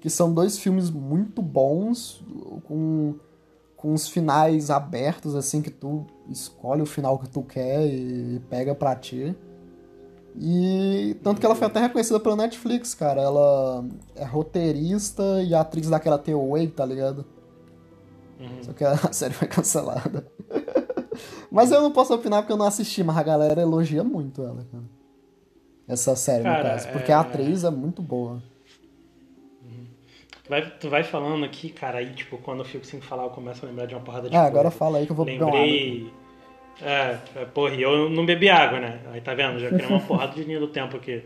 [0.00, 2.24] que são dois filmes muito bons,
[2.64, 3.14] com,
[3.76, 8.74] com os finais abertos, assim, que tu escolhe o final que tu quer e pega
[8.74, 9.36] pra ti.
[10.36, 13.20] E tanto que ela foi até reconhecida pela Netflix, cara.
[13.20, 13.84] Ela
[14.14, 17.26] é roteirista e atriz daquela The Way, tá ligado?
[18.38, 18.62] Uhum.
[18.62, 20.24] Só que a série foi cancelada.
[21.50, 24.64] mas eu não posso opinar porque eu não assisti, mas a galera elogia muito ela,
[24.70, 24.84] cara.
[25.86, 26.88] Essa série, no Cara, caso.
[26.92, 28.40] Porque é- a atriz é muito boa.
[30.50, 33.30] Tu vai, tu vai falando aqui, cara, aí, tipo, quando eu fico sem falar, eu
[33.30, 34.50] começo a lembrar de uma porrada de Ah, coisa.
[34.50, 35.60] agora fala aí que eu vou beber água.
[35.60, 36.10] Lembrei.
[36.82, 38.98] É, é, porra, e eu não bebi água, né?
[39.12, 39.60] Aí tá vendo?
[39.60, 41.22] Já criei uma porrada de linha do tempo aqui.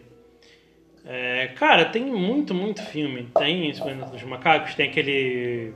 [1.07, 3.27] É, cara, tem muito, muito filme.
[3.39, 5.73] Tem Os dos Macacos, tem aquele.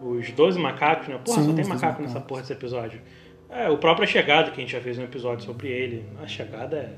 [0.00, 1.18] Os 12 macacos, né?
[1.22, 3.02] Porra, Sim, só tem os 12 macaco nessa porra desse episódio.
[3.50, 6.06] É, o próprio A Chegada, que a gente já fez um episódio sobre ele.
[6.22, 6.90] A Chegada é.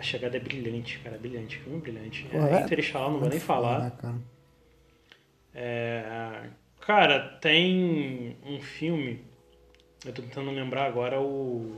[0.00, 1.58] A Chegada é brilhante, cara, é brilhante.
[1.58, 2.24] Filme brilhante.
[2.24, 3.90] Porra, é, é Interestelar, não vou muito nem falar.
[3.90, 4.14] cara?
[5.54, 6.40] É,
[6.80, 9.20] cara, tem um filme.
[10.04, 11.76] Eu tô tentando lembrar agora o.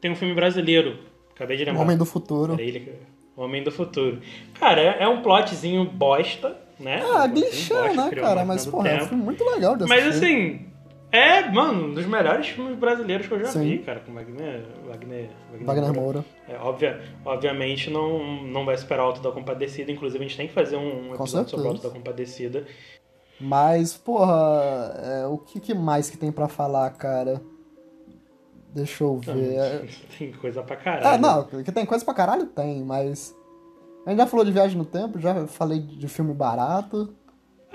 [0.00, 0.98] Tem um filme brasileiro.
[1.34, 1.82] Acabei de O lembrar.
[1.82, 2.52] Homem do Futuro.
[2.52, 2.92] Era ele
[3.36, 4.20] O Homem do Futuro.
[4.58, 7.00] Cara, é, é um plotzinho bosta, né?
[7.02, 8.44] Ah, Um glitchão, né, cara?
[8.44, 10.26] Mas, porra, é um filme muito legal de Mas assistir.
[10.26, 10.66] assim,
[11.16, 13.62] é, mano, um dos melhores filmes brasileiros que eu já Sim.
[13.62, 14.64] vi, cara, com Wagner.
[14.86, 15.30] Wagner,
[15.62, 16.24] Wagner Moura.
[16.48, 20.48] É, obvia, obviamente não, não vai esperar o Alto da Compadecida, inclusive a gente tem
[20.48, 21.70] que fazer um episódio sobre o.
[21.70, 22.66] Alto da Compadecida.
[23.40, 27.42] Mas, porra, é, o que, que mais que tem pra falar, cara?
[28.74, 29.88] Deixa eu ver.
[30.18, 31.06] Tem coisa pra caralho.
[31.06, 32.46] Ah, não, que tem coisa pra caralho?
[32.46, 33.34] Tem, mas.
[34.04, 37.14] A gente já falou de viagem no tempo, já falei de filme barato.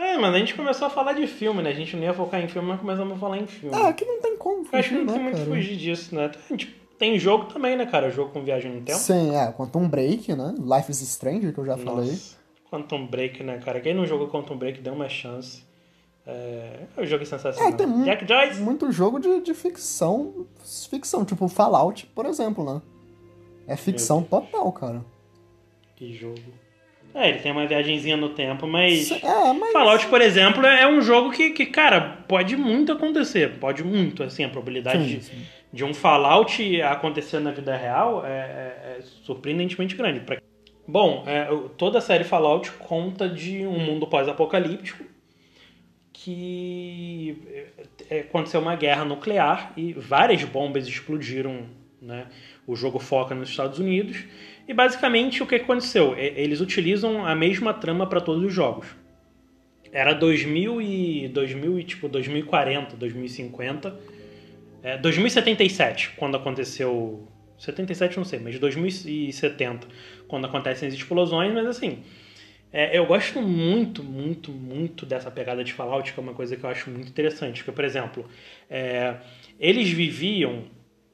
[0.03, 1.69] É, mano, a gente começou a falar de filme, né?
[1.69, 3.75] A gente não ia focar em filme, mas começamos a falar em filme.
[3.79, 5.49] Ah, que não tem como Eu acho que fugir, não tem né, muito cara?
[5.49, 6.29] fugir disso, né?
[6.47, 8.09] Tem, tipo, tem jogo também, né, cara?
[8.09, 8.97] Jogo com viagem no tempo.
[8.97, 10.55] Sim, é, Quantum Break, né?
[10.57, 12.09] Life is Strange, que eu já falei.
[12.09, 12.35] Nossa,
[12.69, 13.79] Quantum Break, né, cara?
[13.79, 15.63] Quem não jogou Quantum Break, deu uma chance.
[16.25, 17.71] É, o jogo é sensacional.
[17.71, 18.59] É, tem mu- Jack Joyce?
[18.61, 20.45] muito jogo de, de ficção,
[20.89, 22.81] ficção, tipo Fallout, por exemplo, né?
[23.67, 25.05] É ficção total, cara.
[25.95, 26.41] Que jogo.
[27.13, 29.11] É, ele tem uma viagenzinha no tempo, mas...
[29.11, 29.71] É, mas...
[29.73, 33.57] Fallout, por exemplo, é um jogo que, que, cara, pode muito acontecer.
[33.59, 35.45] Pode muito, assim, a probabilidade Sim, de, sim.
[35.73, 40.21] de um Fallout acontecer na vida real é, é- é surpreendentemente grande.
[40.21, 40.37] Pra,
[40.87, 41.47] Bom, é,
[41.77, 45.03] toda a série Fallout conta de um mundo pós-apocalíptico
[46.13, 47.37] que
[48.09, 51.65] é, aconteceu uma guerra nuclear e várias bombas explodiram.
[52.01, 52.25] Né?
[52.71, 54.23] O jogo foca nos Estados Unidos.
[54.65, 56.15] E basicamente o que aconteceu?
[56.17, 58.87] Eles utilizam a mesma trama para todos os jogos.
[59.91, 63.99] Era 2000 e, 2000 e tipo 2040, 2050.
[64.83, 69.87] É, 2077, quando aconteceu 77 não sei, mas 2070,
[70.29, 71.99] quando acontecem as explosões, mas assim,
[72.71, 76.63] é, eu gosto muito, muito, muito dessa pegada de Fallout, que é uma coisa que
[76.63, 77.57] eu acho muito interessante.
[77.57, 78.25] Porque, por exemplo,
[78.69, 79.17] é,
[79.59, 80.63] eles viviam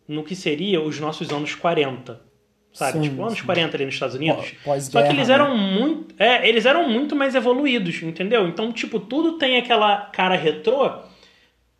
[0.07, 2.27] no que seria os nossos anos 40.
[2.73, 2.99] Sabe?
[2.99, 3.45] Sim, tipo, anos sim.
[3.45, 4.53] 40 ali nos Estados Unidos.
[4.91, 5.33] Só que eles né?
[5.33, 6.15] eram muito.
[6.19, 8.47] É, eles eram muito mais evoluídos, entendeu?
[8.47, 10.91] Então, tipo, tudo tem aquela cara retrô,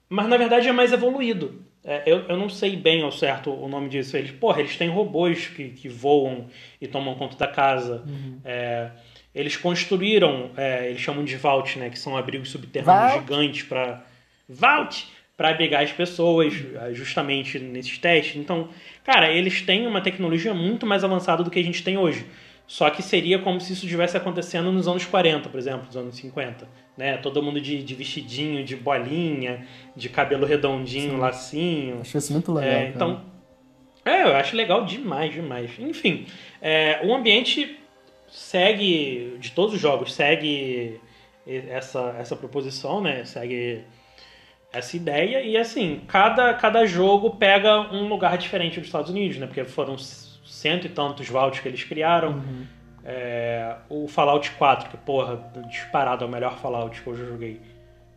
[0.09, 1.61] mas na verdade é mais evoluído.
[1.83, 4.17] É, eu, eu não sei bem ao certo o nome disso.
[4.17, 6.47] Eles, porra, eles têm robôs que, que voam
[6.81, 8.03] e tomam conta da casa.
[8.07, 8.39] Uhum.
[8.43, 8.89] É,
[9.33, 11.91] eles construíram, é, eles chamam de Vault, né?
[11.91, 13.27] Que são abrigos subterrâneos Vault.
[13.27, 14.03] gigantes para
[14.49, 15.07] Vault
[15.37, 18.35] para abrigar as pessoas, é, justamente nesses testes.
[18.35, 18.69] Então,
[19.03, 22.25] cara, eles têm uma tecnologia muito mais avançada do que a gente tem hoje.
[22.65, 26.17] Só que seria como se isso estivesse acontecendo nos anos 40, por exemplo, nos anos
[26.17, 26.67] 50.
[26.97, 27.15] Né?
[27.17, 29.65] Todo mundo de, de vestidinho, de bolinha,
[29.95, 32.01] de cabelo redondinho, lacinho.
[32.01, 32.73] Acho isso muito legal.
[32.73, 33.21] É, então,
[34.03, 35.71] é, eu acho legal demais, demais.
[35.79, 36.25] Enfim,
[36.61, 37.79] é, o ambiente
[38.27, 40.99] segue, de todos os jogos, segue
[41.69, 43.23] essa, essa proposição, né?
[43.23, 43.83] Segue
[44.71, 49.45] essa ideia e assim, cada, cada jogo pega um lugar diferente dos Estados Unidos, né?
[49.45, 52.33] Porque foram cento e tantos vaults que eles criaram.
[52.33, 52.65] Uhum.
[53.03, 57.61] É, o Fallout 4, que porra, disparado é o melhor Fallout que eu já joguei,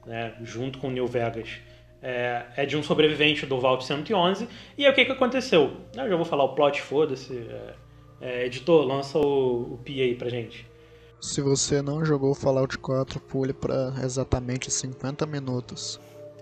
[0.04, 0.34] né?
[0.42, 1.60] Junto com New Vegas.
[2.02, 4.48] É, é de um sobrevivente do Vault 111.
[4.76, 5.76] E aí o que, que aconteceu?
[5.94, 7.36] Eu já vou falar o plot, foda-se.
[7.36, 7.74] É,
[8.20, 10.66] é, editor, lança o, o P aí pra gente.
[11.20, 16.00] Se você não jogou Fallout 4, pule para exatamente 50 minutos.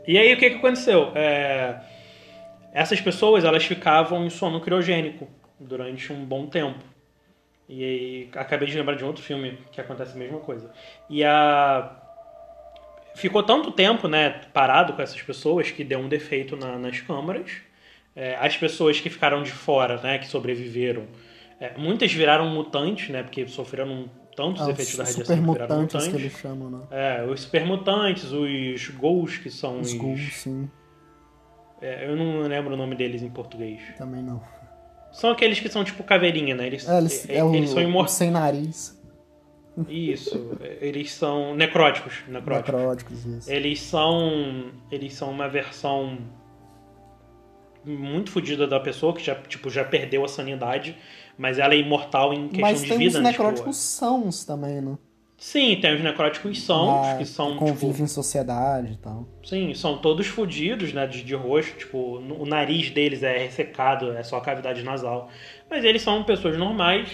[0.08, 1.12] E aí o que, que aconteceu?
[1.14, 1.80] É,
[2.72, 5.28] essas pessoas elas ficavam em sono criogênico
[5.60, 6.82] durante um bom tempo.
[7.68, 10.72] E aí acabei de lembrar de outro filme que acontece a mesma coisa.
[11.10, 11.94] E a
[13.16, 17.58] ficou tanto tempo, né, parado com essas pessoas que deu um defeito na- nas câmaras.
[18.16, 21.06] É, as pessoas que ficaram de fora, né, que sobreviveram,
[21.60, 24.08] é, muitas viraram mutantes, né, porque sofreram um-
[24.38, 26.06] tantos Ah, efeitos da os radiação que viraram mutantes.
[26.08, 26.80] que eles chamam, né?
[26.92, 29.98] É, os supermutantes, os ghouls, que são Os os...
[29.98, 30.70] ghouls, sim.
[31.82, 33.80] É, eu não lembro o nome deles em português.
[33.96, 34.40] Também não.
[35.12, 36.66] São aqueles que são tipo caveirinha, né?
[36.68, 38.12] Eles, É, eles, é o, eles são o imortais.
[38.12, 38.96] sem nariz.
[39.88, 42.22] Isso, eles são necróticos.
[42.28, 42.74] necróticos.
[42.80, 43.50] Necróticos, isso.
[43.50, 44.72] Eles são.
[44.90, 46.18] Eles são uma versão
[47.84, 50.96] muito fodida da pessoa, que já, tipo, já perdeu a sanidade,
[51.38, 53.30] mas ela é imortal em questão Mas de tem vida, os né?
[53.30, 54.98] necróticos Tipo, sãos também, né?
[55.36, 57.56] sim, tem os necróticos sãos, Ah, que são.
[57.56, 59.26] convivem Tipo, em sociedade e tal.
[59.44, 61.06] sim, são todos fodidos, né?
[61.06, 65.30] De, de rosto, tipo, o nariz deles é ressecado, é só cavidade nasal.
[65.70, 67.10] Mas eles são pessoas normais,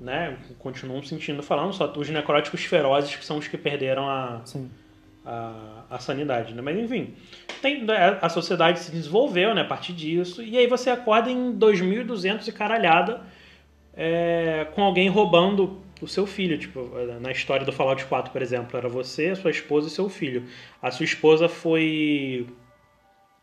[0.00, 0.36] né?
[0.58, 4.68] Continuam sentindo falando, só os necróticos ferozes que são os que perderam a, Sim.
[5.24, 6.60] a, a sanidade, né?
[6.62, 7.14] Mas enfim,
[7.60, 11.52] tem, né, a sociedade se desenvolveu, né, a partir disso, e aí você acorda em
[11.52, 13.20] 2200 e caralhada
[13.94, 16.90] é, com alguém roubando o seu filho, tipo,
[17.20, 20.44] na história do Fallout 4, por exemplo, era você, sua esposa e seu filho.
[20.80, 22.46] A sua esposa foi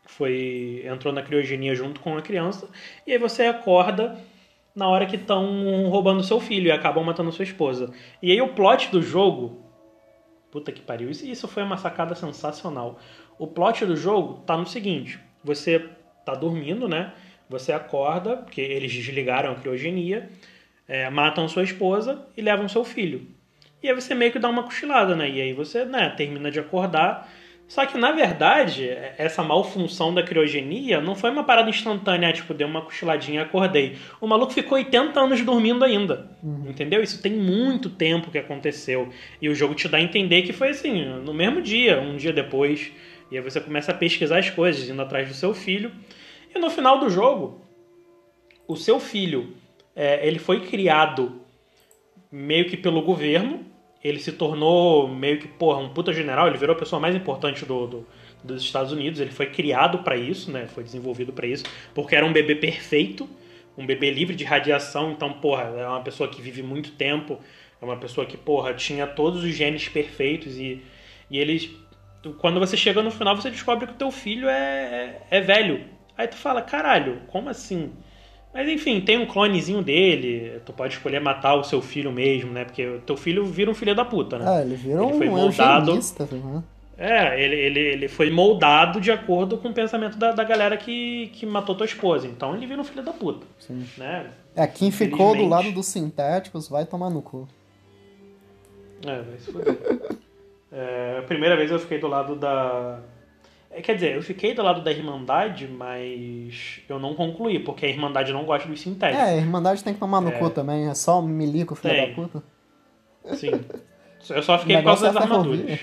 [0.06, 2.68] foi entrou na criogenia junto com a criança,
[3.06, 4.18] e aí você acorda
[4.74, 7.92] na hora que estão roubando seu filho e acabam matando sua esposa.
[8.20, 9.70] E aí o plot do jogo
[10.50, 11.10] Puta que pariu.
[11.10, 12.98] Isso, foi uma sacada sensacional.
[13.38, 15.88] O plot do jogo tá no seguinte: você
[16.24, 17.12] tá dormindo, né?
[17.50, 20.30] Você acorda, porque eles desligaram a criogenia,
[20.88, 23.26] é, matam sua esposa e levam seu filho.
[23.82, 25.28] E aí você meio que dá uma cochilada, né?
[25.28, 27.28] E aí você, né, termina de acordar.
[27.66, 32.68] Só que, na verdade, essa malfunção da criogenia não foi uma parada instantânea, tipo, deu
[32.68, 33.96] uma cochiladinha e acordei.
[34.20, 36.28] O maluco ficou 80 anos dormindo ainda.
[36.68, 37.02] Entendeu?
[37.02, 39.08] Isso tem muito tempo que aconteceu.
[39.40, 42.32] E o jogo te dá a entender que foi assim, no mesmo dia, um dia
[42.32, 42.92] depois.
[43.30, 45.92] E aí você começa a pesquisar as coisas, indo atrás do seu filho.
[46.54, 47.60] E no final do jogo,
[48.66, 49.54] o seu filho,
[49.94, 51.40] é, ele foi criado
[52.30, 53.64] meio que pelo governo.
[54.02, 56.46] Ele se tornou meio que, porra, um puta general.
[56.48, 58.06] Ele virou a pessoa mais importante do, do-
[58.42, 59.20] dos Estados Unidos.
[59.20, 60.66] Ele foi criado para isso, né?
[60.66, 61.64] Foi desenvolvido para isso.
[61.94, 63.28] Porque era um bebê perfeito.
[63.76, 65.12] Um bebê livre de radiação.
[65.12, 67.38] Então, porra, é uma pessoa que vive muito tempo.
[67.80, 70.56] É uma pessoa que, porra, tinha todos os genes perfeitos.
[70.56, 70.82] E,
[71.30, 71.70] e eles...
[72.38, 75.84] Quando você chega no final, você descobre que o teu filho é, é, é velho.
[76.20, 77.92] Aí tu fala, caralho, como assim?
[78.52, 82.66] Mas enfim, tem um clonezinho dele, tu pode escolher matar o seu filho mesmo, né?
[82.66, 84.58] Porque o teu filho vira um filho da puta, né?
[84.58, 86.62] É, ele vira Ele foi um moldado- né?
[86.98, 91.28] É, ele, ele, ele foi moldado de acordo com o pensamento da, da galera que,
[91.32, 92.26] que matou tua esposa.
[92.26, 93.86] Então ele vira um filho da puta, Sim.
[93.96, 94.26] né?
[94.54, 97.48] É, quem ficou do lado dos sintéticos vai tomar no cu.
[99.06, 99.78] É, vai se fuder.
[100.70, 103.00] É, a primeira vez eu fiquei do lado da.
[103.70, 107.88] É, quer dizer, eu fiquei do lado da Irmandade, mas eu não concluí, porque a
[107.88, 109.24] Irmandade não gosta dos sintéticos.
[109.24, 110.32] É, a Irmandade tem que tomar no É.
[110.32, 112.08] cu também, é só milico, filho Tem.
[112.08, 112.42] da puta.
[113.36, 113.52] Sim.
[114.28, 115.78] Eu só O fiquei por causa das é armaduras.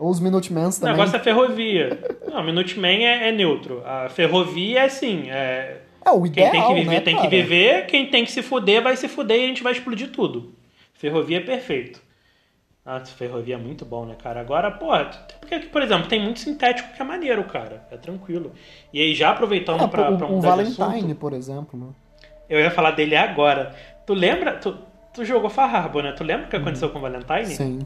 [0.00, 0.96] Ou os Minutemans O também.
[0.96, 1.98] negócio é ferrovia.
[2.28, 3.82] Não, Minuteman é, é neutro.
[3.86, 7.28] A ferrovia é assim, é, É o Quem ideal, tem que viver, né, tem cara?
[7.28, 7.86] que viver.
[7.86, 10.52] Quem tem que se fuder, vai se fuder e a gente vai explodir tudo.
[10.94, 12.02] Ferrovia é perfeito.
[12.84, 14.40] Ah, ferrovia é muito bom, né, cara?
[14.40, 14.88] Agora, pô,
[15.38, 17.86] porque, por exemplo, tem muito sintético que é maneiro, cara.
[17.92, 18.52] É tranquilo.
[18.92, 21.86] E aí, já aproveitando É, pra, o, pra de Valentine, assunto, por exemplo, né?
[22.48, 23.72] eu ia falar dele agora.
[24.04, 24.56] Tu lembra?
[24.56, 24.76] Tu,
[25.14, 26.12] tu jogou Far Harbor, né?
[26.12, 27.46] Tu lembra o que aconteceu com o Valentine?
[27.46, 27.78] Sim.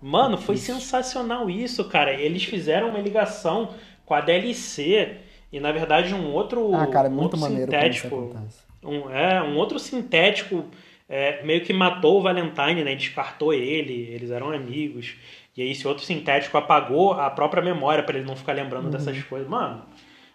[0.00, 2.12] Mano, foi sensacional isso, cara.
[2.14, 3.68] Eles fizeram uma ligação
[4.06, 5.18] com a DLC
[5.52, 8.36] e, na verdade, um outro, Ah, cara, é um muito outro maneiro isso sintético.
[8.82, 10.64] Um, é, um outro sintético
[11.08, 12.94] é, meio que matou o Valentine, né?
[12.94, 15.16] Descartou ele, eles eram amigos.
[15.56, 19.22] E aí esse outro sintético apagou a própria memória pra ele não ficar lembrando dessas
[19.24, 19.48] coisas.
[19.48, 19.84] Mano,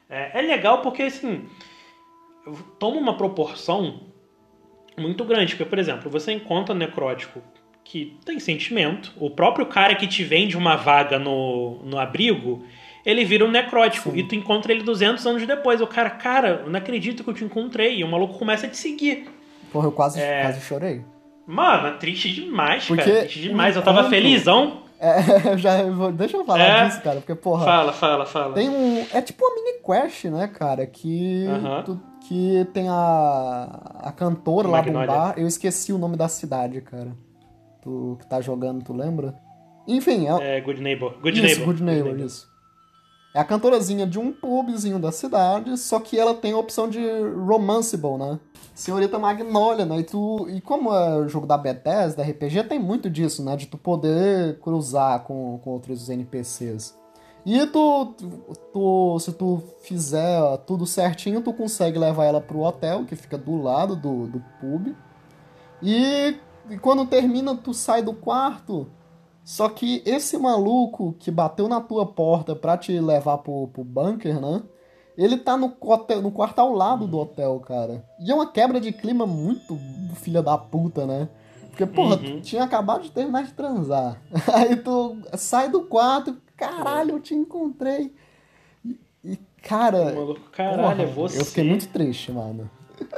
[0.10, 1.48] é, é legal porque, assim,
[2.80, 4.02] toma uma proporção
[4.98, 5.56] muito grande.
[5.56, 7.42] Porque, por exemplo, você encontra um necrótico
[7.84, 9.14] que tem sentimento.
[9.18, 12.66] O próprio cara que te vende uma vaga no, no abrigo,
[13.06, 14.12] ele vira um necrótico.
[14.12, 14.18] Sim.
[14.18, 15.82] E tu encontra ele 200 anos depois.
[15.82, 17.98] O cara, cara, eu não acredito que eu te encontrei.
[17.98, 19.30] E o maluco começa a te seguir.
[19.72, 20.42] Porra, eu quase, É.
[20.44, 21.04] quase chorei.
[21.46, 23.20] Mano, é triste demais, Porque cara.
[23.22, 23.76] Triste demais.
[23.76, 24.82] Eu tava felizão.
[25.00, 25.18] É,
[25.54, 26.86] eu já, vou- deixa eu falar É.
[26.88, 28.54] disso, cara, porque, porra, Fala, fala, fala.
[28.56, 29.06] tem um.
[29.14, 30.86] É tipo uma mini quest, né, cara?
[30.88, 31.46] Que.
[31.48, 31.84] Aham.
[31.84, 33.80] tu- que tem a.
[34.04, 35.08] A cantora lá do Magnolia.
[35.08, 35.34] bar.
[35.38, 37.12] Eu esqueci o nome da cidade, cara.
[37.82, 39.34] Tu que tá jogando, tu lembra?
[39.88, 41.14] Enfim, é, É, Good Neighbor.
[41.22, 41.66] Good isso, Neighbor.
[41.68, 42.50] Good Neighbor, isso.
[43.38, 47.00] É a cantorazinha de um pubzinho da cidade, só que ela tem a opção de
[47.46, 48.40] romanceable, né?
[48.74, 50.00] Senhorita Magnolia, né?
[50.00, 53.56] E, tu, e como é jogo da Bethesda, RPG, tem muito disso, né?
[53.56, 56.98] De tu poder cruzar com, com outros NPCs.
[57.46, 58.28] E tu, tu,
[58.74, 63.62] tu- se tu fizer tudo certinho, tu consegue levar ela pro hotel, que fica do
[63.62, 64.96] lado do, do pub.
[65.80, 66.36] E,
[66.72, 68.88] e quando termina, tu sai do quarto.
[69.48, 74.42] Só que esse maluco que bateu na tua porta pra te levar pro, pro bunker,
[74.42, 74.62] né?
[75.18, 78.04] Ele tá no, hotel, no quarto ao lado do hotel, cara.
[78.20, 79.80] E é uma quebra de clima muito
[80.16, 81.30] filha da puta, né?
[81.70, 82.24] Porque, porra, Uhum.
[82.24, 84.22] tu tinha acabado de terminar de transar.
[84.54, 88.14] Aí tu sai do quarto, caralho, eu te encontrei.
[88.84, 90.14] E, e, cara.
[90.14, 91.40] Maluco, caralho, é porra, você.
[91.40, 92.70] Eu fiquei muito triste, mano.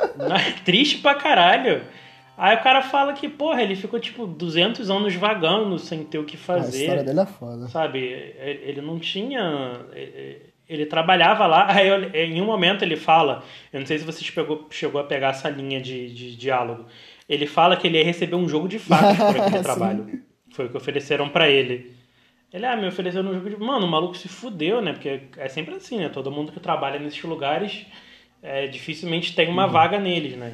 [0.64, 1.84] Triste pra caralho.
[2.42, 6.24] Aí o cara fala que, porra, ele ficou tipo 200 anos vagando sem ter o
[6.24, 7.04] que A história fazer.
[7.04, 7.68] dele é foda.
[7.68, 8.00] Sabe?
[8.00, 9.82] Ele não tinha.
[10.68, 11.68] ele- trabalhava lá.
[11.74, 11.90] Aí
[12.32, 13.44] em um momento ele fala.
[13.74, 16.86] Eu não sei se você chegou, chegou a pegar essa linha de, de diálogo.
[17.28, 20.22] Ele fala que ele ia receber um jogo de fatos por aquele trabalho.
[20.52, 21.92] Foi o que ofereceram pra ele.
[22.54, 23.58] Ele, ah, me ofereceram um jogo de.
[23.58, 24.94] Mano, o maluco se fudeu, né?
[24.94, 26.08] Porque é sempre assim, né?
[26.10, 27.86] Todo mundo que trabalha nesses lugares
[28.42, 30.54] é, dificilmente tem uma vaga neles, né?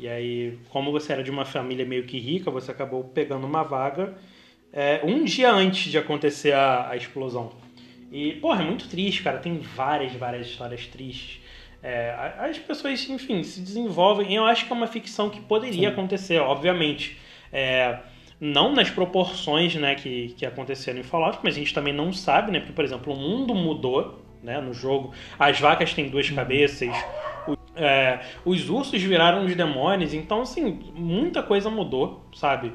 [0.00, 3.62] E aí, como você era de uma família meio que rica, você acabou pegando uma
[3.62, 4.14] vaga
[4.72, 7.52] é, um dia antes de acontecer a, a explosão.
[8.10, 9.38] E, porra, é muito triste, cara.
[9.38, 11.40] Tem várias, várias histórias tristes.
[11.82, 14.34] É, as pessoas, enfim, se desenvolvem.
[14.34, 17.18] Eu acho que é uma ficção que poderia acontecer, obviamente.
[17.52, 17.98] É,
[18.40, 22.50] não nas proporções né, que, que aconteceram em Fallout, mas a gente também não sabe,
[22.50, 22.60] né?
[22.60, 25.12] Porque, por exemplo, o mundo mudou né, no jogo.
[25.38, 26.90] As vacas têm duas cabeças.
[27.76, 30.12] É, os ursos viraram os demônios.
[30.12, 32.72] Então, assim, muita coisa mudou, sabe?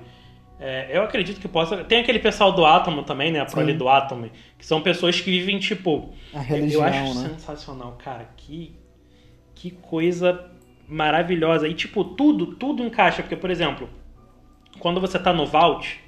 [0.59, 1.83] É, eu acredito que possa.
[1.83, 3.41] Tem aquele pessoal do Átomo também, né?
[3.41, 4.29] A prole do Átomo.
[4.57, 6.13] Que são pessoas que vivem, tipo.
[6.33, 7.29] A religião, eu acho né?
[7.29, 8.29] sensacional, cara.
[8.37, 8.73] Que,
[9.53, 10.49] que coisa
[10.87, 11.67] maravilhosa.
[11.67, 13.21] E, tipo, tudo, tudo encaixa.
[13.21, 13.89] Porque, por exemplo,
[14.79, 15.99] quando você tá no Vault,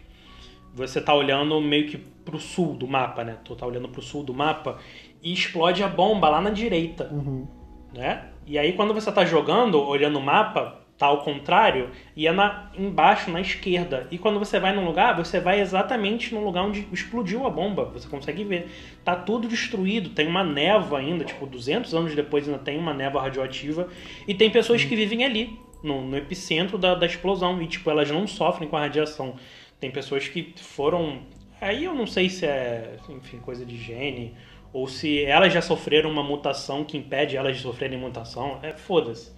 [0.74, 3.38] você tá olhando meio que pro sul do mapa, né?
[3.44, 4.78] Tu tá olhando pro sul do mapa
[5.22, 7.48] e explode a bomba lá na direita Uhum.
[7.94, 8.28] né?
[8.48, 12.72] E aí quando você tá jogando, olhando o mapa, tá ao contrário, e é na,
[12.76, 14.08] embaixo, na esquerda.
[14.10, 17.86] E quando você vai num lugar, você vai exatamente no lugar onde explodiu a bomba.
[17.94, 18.72] Você consegue ver.
[19.04, 23.22] Tá tudo destruído, tem uma névoa ainda, tipo, 200 anos depois ainda tem uma névoa
[23.22, 23.88] radioativa.
[24.28, 27.62] E tem pessoas que vivem ali, no, no epicentro da, da explosão.
[27.62, 29.36] E, tipo, elas não sofrem com a radiação.
[29.80, 31.20] Tem pessoas que foram...
[31.62, 34.34] Aí eu não sei se é, enfim, coisa de gene
[34.78, 38.60] ou se elas já sofreram uma mutação que impede elas de sofrerem mutação.
[38.62, 39.32] É foda-se.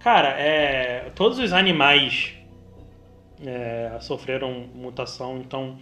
[0.00, 2.34] Cara, é, todos os animais
[3.44, 5.78] é, sofreram mutação, então,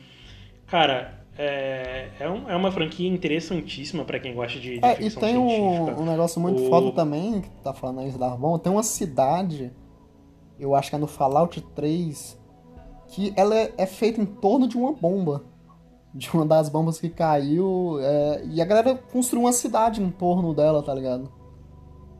[0.66, 4.96] cara, é, é, um- é uma franquia interessantíssima pra quem gosta de, de É, e
[5.04, 5.98] ficção tem científica.
[5.98, 8.82] um, um negócio muito O- foda também, que tá falando aí da bom, tem uma
[8.82, 9.72] cidade,
[10.60, 12.38] eu acho que é no Fallout 3,
[13.08, 15.44] que ela é, é feita em torno de uma bomba.
[16.14, 17.98] De uma das bombas que caiu.
[18.00, 21.30] é, e a galera construiu uma cidade em torno dela, tá ligado?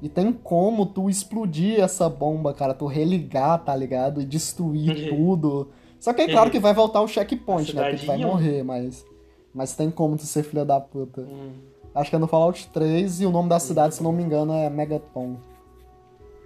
[0.01, 4.21] E tem como tu explodir essa bomba, cara, tu religar, tá ligado?
[4.21, 5.69] E destruir tudo.
[6.01, 7.83] Só que é claro que vai voltar o checkpoint, né?
[7.91, 9.07] Porque tu vai morrer, mas.
[9.55, 11.21] Mas tem como tu ser filha da puta.
[11.21, 11.53] Hum.
[11.95, 14.53] Acho que é no Fallout 3 e o nome da cidade, se não me engano,
[14.55, 15.37] é Megaton.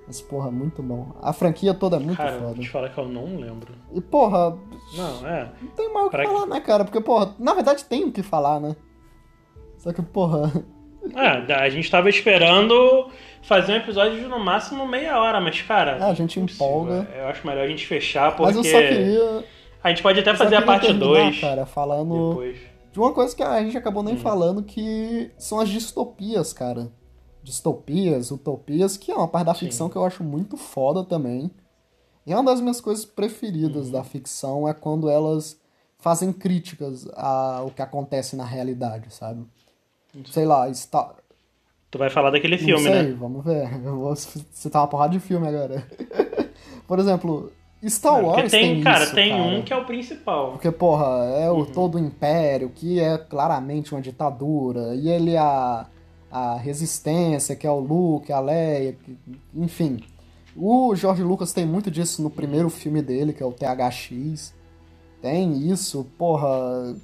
[0.07, 1.13] Mas, porra, muito bom.
[1.21, 2.45] A franquia toda é muito Cara, foda.
[2.47, 3.75] vou te falar que eu não lembro.
[3.93, 4.57] E, porra,
[4.97, 5.51] Não, é.
[5.61, 6.85] não tem mais o que falar, né, cara?
[6.85, 8.77] Porque, porra, na verdade tem o que falar, né?
[9.79, 10.53] Só que, porra.
[11.15, 13.09] É, a gente tava esperando
[13.41, 15.99] fazer um episódio de no máximo meia hora, mas, cara.
[16.01, 17.09] Ah, a gente empolga.
[17.17, 18.53] Eu acho melhor a gente fechar, porque.
[18.53, 19.45] Mas eu só queria.
[19.85, 22.59] A gente pode até eu fazer a parte terminar, 2 cara, falando depois.
[22.93, 24.19] de uma coisa que a gente acabou nem Hum.
[24.19, 26.89] falando, que são as distopias, cara.
[27.47, 29.61] Distopias, utopias, que é uma parte da Sim.
[29.67, 31.49] ficção que eu acho muito foda também.
[32.27, 33.11] E é uma das minhas coisas Uhum.
[33.15, 35.57] preferidas da ficção é quando elas
[35.97, 39.47] fazem críticas ao que acontece na realidade, sabe?
[40.33, 41.15] Sei lá, está.
[41.89, 43.17] Tu vai falar daquele filme, sei, né?
[43.17, 43.71] vamos ver.
[43.85, 45.87] Eu vou citar uma porrada de filme agora.
[46.89, 47.53] Por exemplo,
[47.87, 49.43] Star Não, porque Wars tem, tem, cara, isso, tem cara.
[49.43, 50.51] um que é o principal.
[50.51, 51.61] Porque, porra, é Uhum.
[51.61, 55.87] o todo o império, que é claramente uma ditadura, e ele é a,
[56.31, 59.17] a resistência, que é o Luke, a Leia, que-
[59.55, 60.01] enfim.
[60.57, 64.55] O George Lucas tem muito disso no primeiro filme dele, que é o THX.
[65.21, 66.95] Tem isso, porra.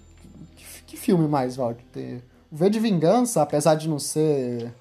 [0.57, 1.85] Que, que filme mais, Valdir?
[1.93, 4.73] Tem- O V de Vingança, apesar de não ser.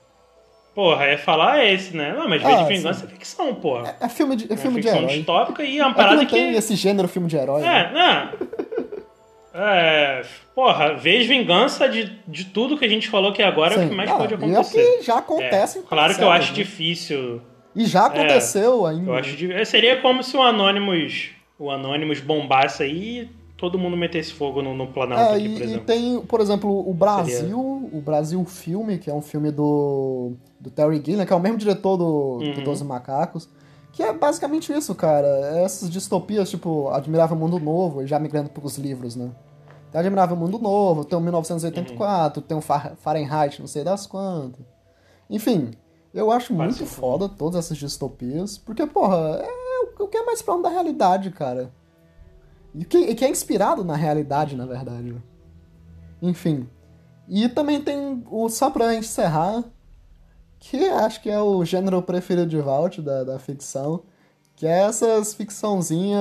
[0.73, 2.13] Porra, é falar esse, né?
[2.13, 3.95] Não, mas V Ah, de Vingança é ficção, porra.
[3.99, 5.17] É filme de, é É, filme de ficção herói.
[5.17, 6.33] distópica e é uma É que parada que.
[6.35, 7.61] tem esse gênero filme de herói.
[7.61, 7.89] né?
[7.89, 8.51] É, não.
[9.53, 10.21] É,
[10.55, 13.89] porra, vez vingança de, de tudo que a gente falou aqui agora é o Sim.
[13.89, 14.97] que mais Ah, pode e é o acontecer.
[14.99, 16.55] que já acontece É, claro que eu acho né?
[16.55, 17.41] difícil.
[17.75, 19.11] E já aconteceu ainda.
[19.11, 23.95] Eu acho é, Seria como se o Anonymous, o Anonymous bombasse aí e todo mundo
[23.97, 25.85] metesse fogo no, no Planalto É, aqui, e, por e exemplo.
[25.85, 31.01] tem, por exemplo, o Brasil, o Brasil Filme, que é um filme do, do Terry
[31.05, 32.63] Gilliam, que é o mesmo diretor do, do Uhum.
[32.63, 33.47] Doze Macacos,
[33.91, 35.27] que é basicamente isso, cara.
[35.27, 39.31] É Essas distopias, tipo, Admirável Mundo Novo, já migrando pros livros, né?
[39.91, 44.61] Tem Admirável Mundo Novo, tem o 1984, tem o Fa- Fahrenheit, não sei das quantas.
[45.29, 45.71] Enfim,
[46.13, 46.85] eu acho muito Fácil.
[46.87, 51.71] foda todas essas distopias, porque, porra, é o que é mais próximo da realidade, cara.
[52.73, 55.13] E que, e que é inspirado na realidade, na verdade.
[56.21, 56.69] Enfim.
[57.27, 59.63] E também tem o Só pra encerrar,
[60.61, 64.03] que acho que é o gênero preferido de Valt da, da ficção,
[64.55, 66.19] que é essas ficçãozinha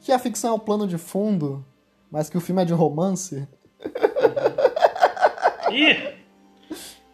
[0.00, 1.62] que a ficção é o plano de fundo,
[2.10, 3.46] mas que o filme é de romance.
[5.70, 6.16] Ih!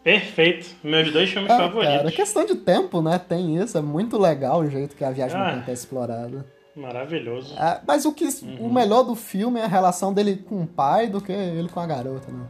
[0.02, 0.76] Perfeito.
[0.84, 1.96] Meus dois filmes Ah, favoritos.
[1.96, 3.18] cara, questão de tempo, né?
[3.18, 5.46] Tem isso, é muito legal o jeito que a viagem Ah.
[5.50, 6.46] no tempo é explorada.
[6.76, 7.54] Maravilhoso.
[7.56, 8.28] Ah, mas o, que,
[8.60, 11.80] o melhor do filme é a relação dele com o pai do que ele com
[11.80, 12.44] a garota, né?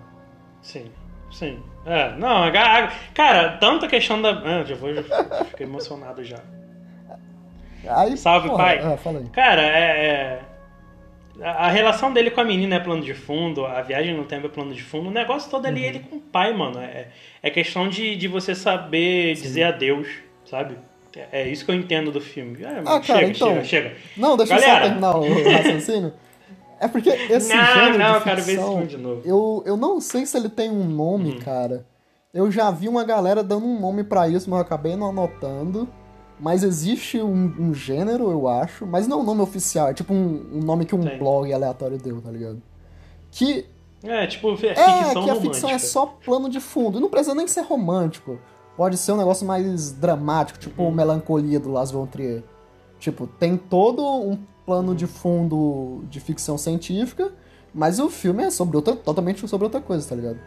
[0.62, 0.90] Sim,
[1.34, 1.58] sim.
[1.86, 2.50] É, não,
[3.12, 4.30] cara, tanto a questão da.
[4.30, 4.94] Ah, já vou.
[4.94, 5.02] Já
[5.44, 6.38] fiquei emocionado já.
[7.88, 8.78] Aí, Salve, porra, pai.
[8.82, 9.26] Ah, fala aí.
[9.26, 10.40] Cara, é.
[11.40, 14.46] é- A relação dele com a menina é plano de fundo, a viagem no tempo
[14.46, 16.78] é plano de fundo, o negócio todo ali é ele com o pai, mano.
[16.80, 17.08] É,
[17.42, 20.06] é questão de, de você saber dizer adeus,
[20.46, 20.78] sabe?
[21.14, 22.62] É, é isso que eu entendo do filme.
[22.62, 23.96] É, Ah, chega, cara, então- chega, chega.
[24.16, 24.80] Não, deixa eu Galera.
[24.80, 26.12] só terminar o raciocínio.
[26.84, 29.22] É porque esse Não, gênero não, de eu quero ver esse ficção, filme de novo.
[29.24, 31.38] Eu, eu não sei se ele tem um nome, Uhum.
[31.40, 31.86] cara.
[32.32, 35.88] Eu já vi uma galera dando um nome pra isso, mas eu acabei não anotando.
[36.38, 40.12] Mas existe um, um gênero, eu acho, mas não é um nome oficial, é tipo
[40.12, 41.16] um, um nome que um Tem.
[41.16, 42.60] blog aleatório deu, tá ligado?
[43.30, 43.64] Que
[44.02, 45.40] É, tipo, é é que a romântica.
[45.40, 46.98] ficção é só plano de fundo.
[46.98, 48.38] E não precisa nem ser romântico.
[48.76, 50.90] Pode ser um negócio mais dramático, tipo Uhum.
[50.90, 52.42] Melancolia do Las von Trier.
[53.04, 57.30] Tipo, tem todo um plano de fundo de ficção científica,
[57.74, 60.38] mas o filme é sobre outra, totalmente sobre outra coisa, tá ligado?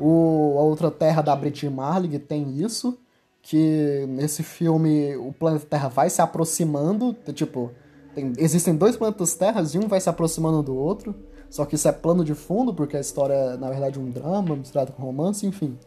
[0.00, 2.96] O, a Outra Terra da Brit Marlig tem isso,
[3.42, 7.70] que nesse filme o planeta Terra vai se aproximando, tipo,
[8.14, 11.14] tem- existem dois planetas Terras e um vai se aproximando do outro,
[11.50, 14.56] só que isso é plano de fundo, porque a história é, na verdade, um drama
[14.56, 15.78] misturado com romance, enfim.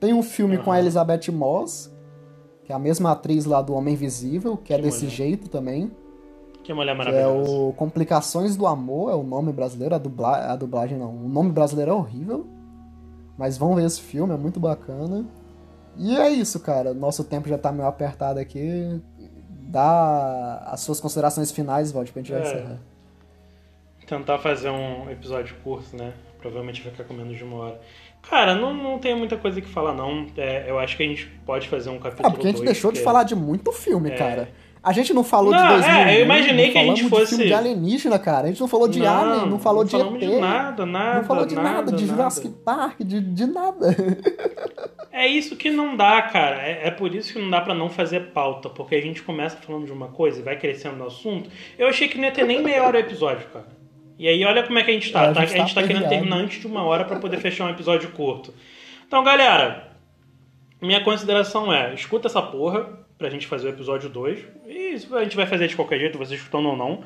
[0.00, 0.80] Tem um filme com a.
[0.80, 1.92] Elizabeth Moss,
[2.68, 5.16] que é a mesma atriz lá do Homem Invisível, que é Que desse mulher.
[5.16, 5.90] jeito também.
[6.62, 7.50] Que mulher Que é maravilhosa.
[7.50, 10.52] o Complicações do Amor, é o nome brasileiro, a, dubla...
[10.52, 11.08] a dublagem não.
[11.08, 12.46] O nome brasileiro é horrível.
[13.38, 15.24] Mas vão ver esse filme, é muito bacana.
[15.96, 16.92] E é isso, cara.
[16.92, 19.00] Nosso tempo já tá meio apertado aqui.
[19.62, 22.38] Dá as suas considerações finais, Volte, pra gente É.
[22.42, 22.78] encerrar.
[24.06, 26.12] Tentar fazer um episódio curto, né?
[26.38, 27.80] Provavelmente vai ficar com menos de uma hora.
[28.28, 30.26] Cara, não, não tem muita coisa que falar, não.
[30.36, 32.92] É, eu acho que a gente pode fazer um capítulo É, porque a gente deixou
[32.92, 34.14] de porque- falar de muito filme, É.
[34.14, 34.48] cara.
[34.80, 37.00] A gente não falou Não, de é, 2001, eu imaginei não que a gente falamos
[37.00, 38.44] de fosse- filme de alienígena, cara.
[38.44, 40.28] A gente não falou de Alien, não falou de falamos ET.
[40.30, 41.18] de nada, nada.
[41.18, 42.06] não falou de nada, de nada.
[42.16, 43.88] Jurassic Park, de, de nada.
[45.10, 46.62] É isso que não dá, cara.
[46.62, 48.68] É, é por isso que não dá pra não fazer pauta.
[48.68, 51.50] Porque a gente começa falando de uma coisa e vai crescendo no assunto.
[51.76, 53.66] Eu achei que não ia ter nem meia hora o episódio, cara.
[54.18, 55.24] E aí, olha como é que a gente tá.
[55.24, 55.40] É, a tá?
[55.44, 57.70] gente a gente tá tá querendo terminar antes de uma hora pra poder fechar um
[57.70, 58.52] episódio curto.
[59.06, 59.88] Então, galera,
[60.82, 64.38] minha consideração é: escuta essa porra pra gente fazer o episódio 2.
[64.66, 67.02] E a gente vai fazer de qualquer jeito, vocês escutando ou não.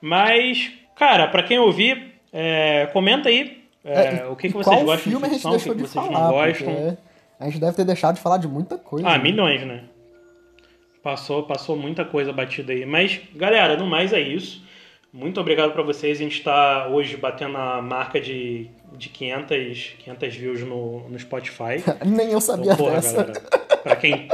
[0.00, 3.64] Mas, cara, pra quem ouvir, é, comenta aí.
[3.84, 5.58] é, É, o que, que vocês qual gostam filme de a gente ficção, o que,
[5.58, 6.98] deixou que de vocês falar, não gostam.
[7.38, 9.08] a gente deve ter deixado de falar de muita coisa.
[9.08, 9.22] Ah, né?
[9.22, 9.84] milhões, né?
[11.02, 12.86] Passou, passou muita coisa batida aí.
[12.86, 14.61] Mas, galera, no mais é isso.
[15.12, 16.18] Muito obrigado pra vocês.
[16.18, 21.82] A gente está hoje batendo a marca de, de 500, 500 views no, no Spotify.
[22.06, 23.16] Nem eu sabia Então, porra, dessa.
[23.24, 23.40] galera.
[23.82, 24.28] Pra quem...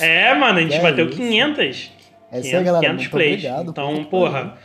[0.00, 1.16] É, mano, a gente É bateu isso.
[1.16, 1.92] 500.
[2.32, 2.92] É isso aí, galera.
[2.92, 3.32] Muito plays.
[3.44, 3.70] obrigado.
[3.70, 4.58] Então, porra,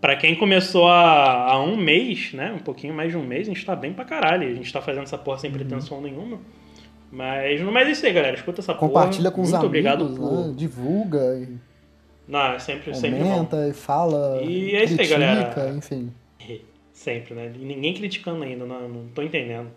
[0.00, 2.52] pra quem começou há, há um mês, né?
[2.52, 4.48] Um pouquinho mais de um mês, a gente tá bem pra caralho.
[4.48, 5.56] A gente tá fazendo essa porra sem Uhum.
[5.56, 6.38] pretensão nenhuma.
[7.10, 8.34] Mas mais é isso aí, galera.
[8.36, 9.34] Escuta essa Compartilha porra.
[9.36, 10.48] com os Muito amigos, obrigado por.
[10.48, 10.54] né?
[10.56, 11.71] divulga, e
[12.26, 13.30] Não, é sempre, sempre bom.
[13.30, 15.70] comenta, e fala, E é isso aí, critica, galera.
[15.74, 16.12] enfim.
[16.92, 17.52] Sempre, né?
[17.58, 19.70] E Ninguém criticando ainda, não, não tô entendendo.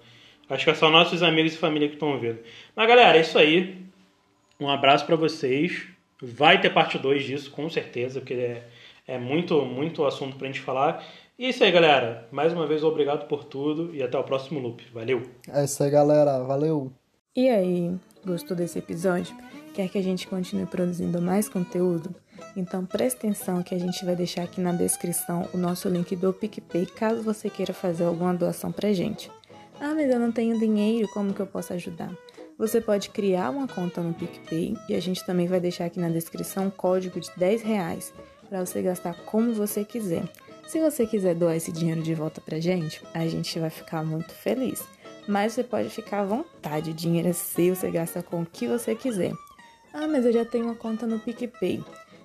[0.47, 2.37] Acho que é só nossos amigos e família que estão ouvindo.
[2.75, 3.83] Mas, galera, é isso aí.
[4.59, 5.87] Um abraço pra vocês.
[6.21, 8.63] Vai ter parte 2 disso, com certeza, porque é,
[9.07, 11.03] é muito, muito assunto pra gente falar.
[11.39, 12.27] E é isso aí, galera.
[12.31, 14.83] Mais uma vez, obrigado por tudo e até o próximo loop.
[14.93, 15.23] Valeu!
[15.51, 16.43] É isso aí, galera.
[16.43, 16.91] Valeu.
[17.35, 17.91] E aí,
[18.23, 19.35] gostou desse episódio?
[19.75, 22.15] Quer que a gente continue produzindo mais conteúdo?
[22.55, 26.31] Então preste atenção que a gente vai deixar aqui na descrição o nosso link do
[26.31, 29.29] PicPay caso você queira fazer alguma doação pra gente.
[29.77, 32.09] Ah, mas eu não tenho dinheiro, como que eu posso ajudar?
[32.57, 36.07] Você pode criar uma conta no PicPay e a gente também vai deixar aqui na
[36.07, 38.13] descrição um código de 10 reais
[38.47, 40.23] para você gastar como você quiser.
[40.65, 44.33] Se você quiser doar esse dinheiro de volta pra gente, a gente vai ficar muito
[44.33, 44.81] feliz.
[45.27, 48.67] Mas você pode ficar à vontade, o dinheiro é seu, você gasta com o que
[48.67, 49.33] você quiser.
[49.97, 51.81] Ah, mas eu já tenho uma conta no PicPay.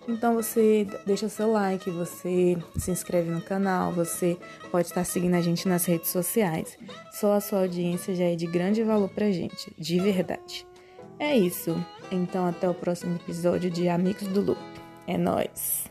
[0.09, 4.37] Então você deixa seu like, você se inscreve no canal, você
[4.73, 6.77] pode estar seguindo a gente nas redes sociais.
[7.12, 10.66] Só a sua audiência já é de grande valor pra gente, de verdade.
[11.16, 11.77] É isso.
[12.11, 14.61] Então até o próximo episódio de Amigos do Loop.
[15.07, 15.89] É nóis!